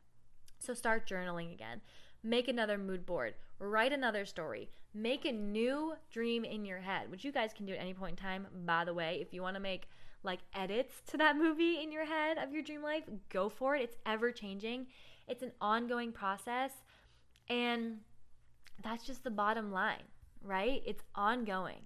[0.65, 1.83] So start journaling again.
[2.23, 3.35] Make another mood board.
[3.59, 4.71] Write another story.
[4.95, 8.13] Make a new dream in your head, which you guys can do at any point
[8.13, 9.19] in time, by the way.
[9.21, 9.89] If you want to make
[10.23, 13.83] like edits to that movie in your head of your dream life, go for it.
[13.83, 14.87] It's ever changing,
[15.29, 16.73] it's an ongoing process.
[17.51, 17.99] And
[18.83, 20.05] that's just the bottom line,
[20.43, 20.83] right?
[20.87, 21.83] It's ongoing.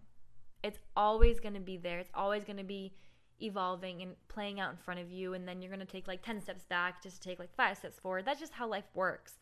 [0.62, 1.98] It's always going to be there.
[1.98, 2.92] It's always going to be
[3.40, 5.34] evolving and playing out in front of you.
[5.34, 7.76] And then you're going to take like 10 steps back just to take like five
[7.76, 8.24] steps forward.
[8.24, 9.34] That's just how life works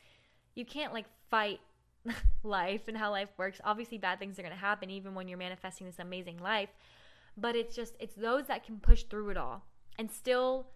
[0.57, 1.61] you can't like fight
[2.43, 3.61] life and how life works.
[3.63, 6.71] Obviously, bad things are going to happen even when you're manifesting this amazing life.
[7.37, 9.63] But it's just, it's those that can push through it all
[9.99, 10.67] and still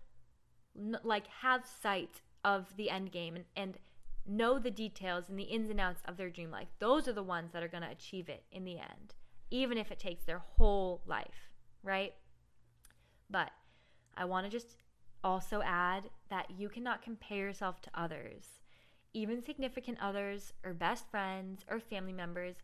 [1.03, 3.79] like have sight of the end game and, and
[4.27, 6.69] know the details and the ins and outs of their dream life.
[6.79, 9.15] Those are the ones that are going to achieve it in the end,
[9.51, 11.49] even if it takes their whole life,
[11.83, 12.13] right?
[13.31, 13.51] But
[14.17, 14.77] I want to just
[15.23, 18.61] also add that you cannot compare yourself to others
[19.13, 22.57] even significant others or best friends or family members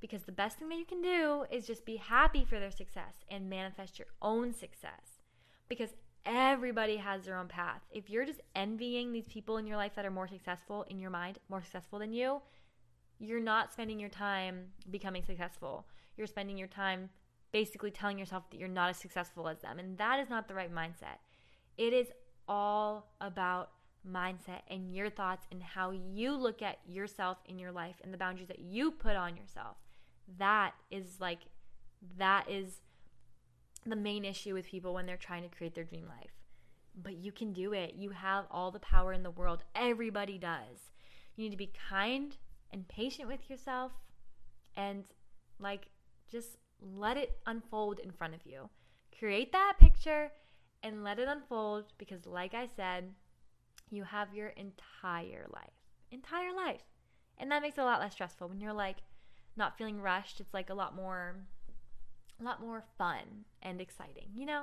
[0.00, 3.14] because the best thing that you can do is just be happy for their success
[3.30, 5.22] and manifest your own success
[5.68, 5.90] because
[6.24, 7.82] everybody has their own path.
[7.90, 11.10] If you're just envying these people in your life that are more successful in your
[11.10, 12.42] mind, more successful than you,
[13.18, 15.86] you're not spending your time becoming successful.
[16.16, 17.10] You're spending your time
[17.52, 19.78] basically telling yourself that you're not as successful as them.
[19.78, 21.18] And that is not the right mindset.
[21.76, 22.08] It is
[22.48, 23.70] all about
[24.10, 28.18] mindset and your thoughts and how you look at yourself in your life and the
[28.18, 29.76] boundaries that you put on yourself.
[30.38, 31.40] That is like,
[32.18, 32.80] that is
[33.84, 36.32] the main issue with people when they're trying to create their dream life.
[37.00, 37.94] But you can do it.
[37.96, 39.64] You have all the power in the world.
[39.74, 40.90] Everybody does.
[41.36, 42.36] You need to be kind
[42.70, 43.92] and patient with yourself
[44.76, 45.04] and
[45.58, 45.88] like
[46.30, 46.58] just
[46.96, 48.68] let it unfold in front of you.
[49.18, 50.32] Create that picture
[50.82, 53.12] and let it unfold because, like I said,
[53.90, 55.70] you have your entire life.
[56.10, 56.82] Entire life.
[57.38, 58.98] And that makes it a lot less stressful when you're like
[59.56, 60.40] not feeling rushed.
[60.40, 61.36] It's like a lot more
[62.40, 64.62] a lot more fun and exciting, you know?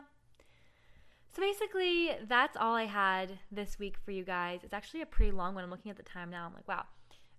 [1.34, 4.62] So basically, that's all I had this week for you guys.
[4.64, 5.64] It's actually a pretty long one.
[5.64, 6.46] I'm looking at the time now.
[6.46, 6.86] I'm like, wow.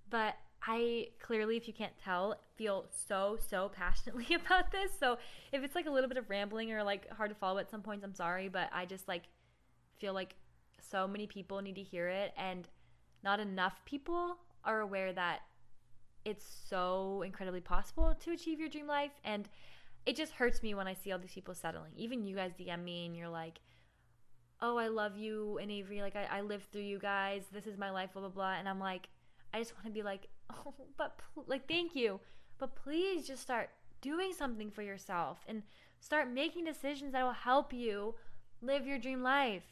[0.08, 0.36] But
[0.66, 4.90] I clearly, if you can't tell, feel so, so passionately about this.
[4.98, 5.18] So
[5.52, 7.82] if it's like a little bit of rambling or like hard to follow at some
[7.82, 8.48] points, I'm sorry.
[8.48, 9.24] But I just like
[9.98, 10.34] feel like
[10.90, 12.32] so many people need to hear it.
[12.36, 12.68] And
[13.22, 15.40] not enough people are aware that
[16.24, 19.12] it's so incredibly possible to achieve your dream life.
[19.24, 19.48] And
[20.04, 21.92] it just hurts me when I see all these people settling.
[21.96, 23.60] Even you guys DM me and you're like,
[24.62, 26.02] oh, I love you and Avery.
[26.02, 27.44] Like, I, I lived through you guys.
[27.50, 28.54] This is my life, blah, blah, blah.
[28.58, 29.08] And I'm like,
[29.54, 30.28] I just want to be like,
[30.66, 32.20] oh, but like, thank you.
[32.58, 33.70] But please just start
[34.00, 35.62] doing something for yourself and
[36.00, 38.14] start making decisions that will help you
[38.62, 39.62] live your dream life.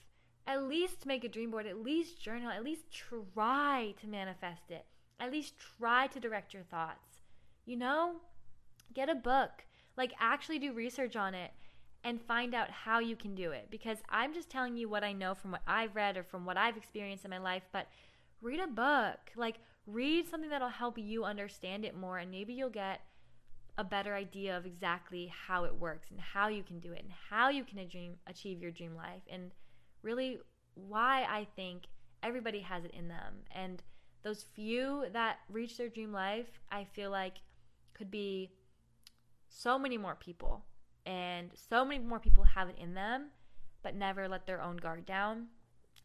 [0.47, 4.87] At least make a dream board, at least journal, at least try to manifest it.
[5.20, 7.20] At least try to direct your thoughts.
[7.66, 8.12] You know?
[8.95, 9.64] Get a book.
[9.97, 11.51] Like, actually do research on it
[12.05, 13.66] and find out how you can do it.
[13.70, 16.57] Because I'm just telling you what I know from what I've read or from what
[16.57, 17.89] I've experienced in my life, but
[18.41, 19.18] read a book.
[19.37, 19.57] Like,
[19.89, 23.01] read something that'll help you understand it more, and maybe you'll get
[23.78, 27.12] a better idea of exactly how it works and how you can do it and
[27.30, 29.53] how you can dream, achieve your dream life and
[30.03, 30.39] really
[30.74, 31.84] why I think
[32.22, 33.36] everybody has it in them.
[33.55, 33.82] And
[34.24, 37.34] those few that reach their dream life, I feel like
[37.95, 38.51] could be
[39.49, 40.64] so many more people
[41.07, 43.26] and so many more people have it in them,
[43.82, 45.47] but never let their own guard down,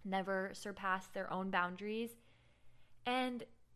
[0.05, 2.11] never surpass their own boundaries.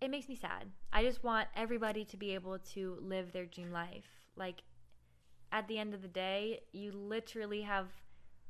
[0.08, 0.72] It makes me sad.
[0.94, 4.06] I just want everybody to be able to live their dream life.
[4.38, 4.62] Like,
[5.52, 7.88] at the end of the day, you literally have,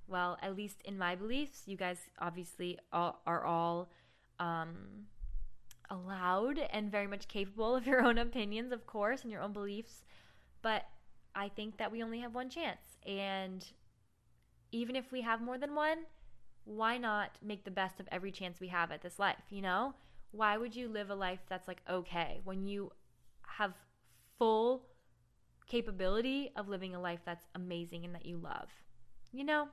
[0.07, 3.89] well, at least in my beliefs, you guys obviously are all
[4.39, 5.07] um,
[5.89, 10.05] allowed and very much capable of your own opinions, of course, and your own beliefs.
[10.61, 10.83] But
[11.33, 12.99] I think that we only have one chance.
[13.03, 13.65] And
[14.71, 16.05] even if we have more than one,
[16.65, 19.95] why not make the best of every chance we have at this life, you know?
[20.31, 22.91] Why would you live a life that's like okay when you
[23.41, 23.73] have
[24.37, 24.83] full
[25.67, 28.69] capability of living a life that's amazing and that you love?
[29.31, 29.67] You know?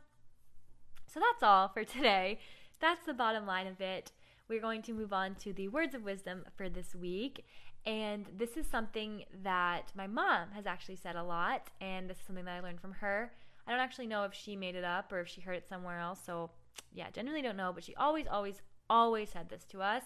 [1.07, 2.39] So that's all for today.
[2.81, 4.13] That's the bottom line of it.
[4.49, 7.45] We're going to move on to the words of wisdom for this week.
[7.87, 12.25] And this is something that my mom has actually said a lot, and this is
[12.27, 13.31] something that I learned from her.
[13.67, 15.99] I don't actually know if she made it up or if she heard it somewhere
[15.99, 16.51] else, so
[16.93, 20.03] yeah, generally don't know, but she always, always, always said this to us.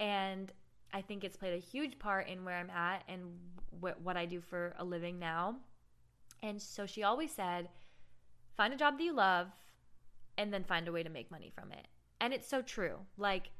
[0.00, 0.50] And
[0.92, 3.22] I think it's played a huge part in where I'm at and
[3.80, 5.56] wh- what I do for a living now.
[6.42, 7.68] And so she always said,
[8.56, 9.48] find a job that you love
[10.38, 11.86] and then find a way to make money from it.
[12.20, 12.96] And it's so true.
[13.18, 13.50] Like,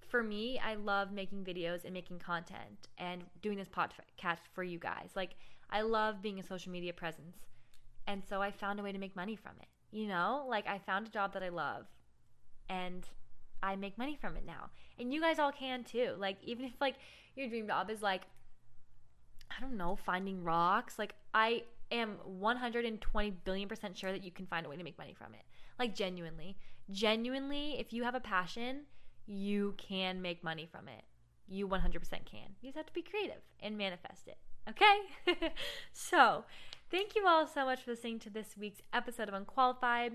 [0.00, 4.78] for me, I love making videos and making content and doing this podcast for you
[4.78, 5.10] guys.
[5.14, 5.36] Like,
[5.70, 7.36] I love being a social media presence.
[8.06, 9.68] And so I found a way to make money from it.
[9.90, 11.86] You know, like I found a job that I love
[12.68, 13.08] and
[13.64, 14.68] I make money from it now.
[14.98, 16.14] And you guys all can too.
[16.18, 16.96] Like, even if like
[17.34, 18.22] your dream job is like,
[19.50, 24.46] I don't know, finding rocks, like, I am 120 billion percent sure that you can
[24.46, 25.42] find a way to make money from it.
[25.78, 26.58] Like, genuinely.
[26.90, 28.82] Genuinely, if you have a passion,
[29.26, 31.04] you can make money from it.
[31.48, 31.80] You 100%
[32.26, 32.56] can.
[32.60, 34.36] You just have to be creative and manifest it.
[34.68, 35.52] Okay?
[35.92, 36.44] so,
[36.90, 40.12] thank you all so much for listening to this week's episode of Unqualified.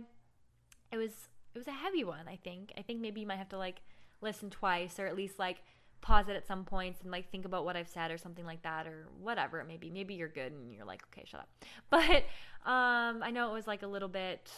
[0.91, 2.74] It was it was a heavy one, I think.
[2.78, 3.82] I think maybe you might have to like
[4.22, 5.58] listen twice or at least like
[6.02, 8.62] pause it at some points and like think about what I've said or something like
[8.64, 9.89] that or whatever it may be.
[9.89, 11.50] Maybe you're good and you're like, okay, shut up.
[11.89, 12.24] But
[12.70, 14.50] um I know it was like a little bit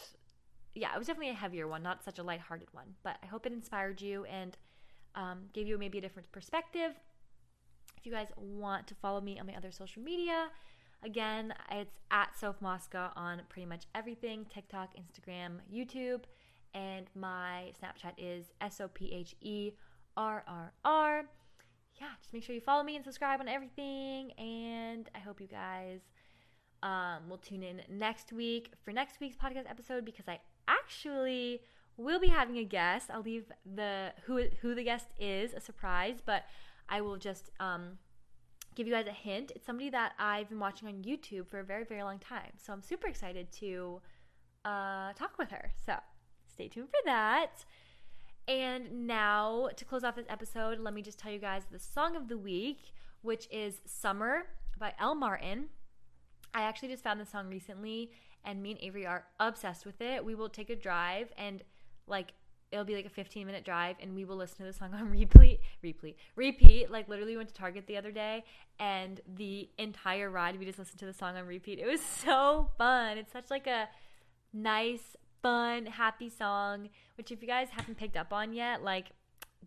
[0.74, 2.96] yeah, it was definitely a heavier one, not such a lighthearted one.
[3.04, 4.58] But I hope it inspired you and
[5.16, 6.94] um, gave you maybe a different perspective.
[7.98, 10.48] If you guys want to follow me on my other social media,
[11.04, 16.22] again, it's at Soph Mosca on pretty much everything TikTok, Instagram, YouTube,
[16.74, 19.72] and my Snapchat is S O P H E
[20.18, 21.26] R R R.
[22.00, 24.32] yeah, just make sure you follow me and subscribe on everything.
[24.38, 26.02] And I hope you guys
[26.84, 31.62] um, will tune in next week for next week's podcast episode because I actually
[31.98, 33.10] will be having a guest.
[33.12, 36.44] I'll leave the who who the guest is a surprise, but
[36.90, 37.98] I will just um,
[38.76, 39.52] give you guys a hint.
[39.56, 42.74] It's somebody that I've been watching on YouTube for a very very long time, so
[42.74, 44.02] I'm super excited to
[44.66, 45.72] uh, talk with her.
[45.86, 45.94] So
[46.62, 47.66] stay tuned for that.
[48.48, 52.16] And now, to close off this episode, let me just tell you guys the song
[52.16, 54.44] of the week, which is Summer
[54.78, 55.70] by Elle Martin.
[56.54, 58.12] I actually just found this song recently,
[58.44, 60.24] and me and Avery are obsessed with it.
[60.24, 61.64] We will take a drive, and
[62.08, 62.34] like,
[62.72, 65.10] it'll be like a 15 minute drive, and we will listen to the song on
[65.10, 66.92] repeat, repeat, repeat.
[66.92, 68.44] Like, literally, went to Target the other day,
[68.80, 71.80] and the entire ride, we just listened to the song on repeat.
[71.80, 73.18] It was so fun.
[73.18, 73.88] It's such like a
[74.54, 79.12] nice fun, happy song, which if you guys haven't picked up on yet, like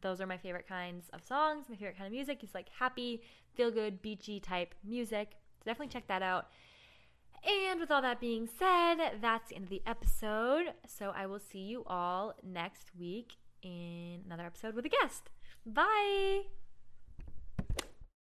[0.01, 1.67] those are my favorite kinds of songs.
[1.69, 3.23] My favorite kind of music is like happy,
[3.55, 5.33] feel good, beachy type music.
[5.59, 6.49] So definitely check that out.
[7.45, 10.73] And with all that being said, that's the end of the episode.
[10.87, 15.31] So I will see you all next week in another episode with a guest.
[15.67, 16.64] Bye.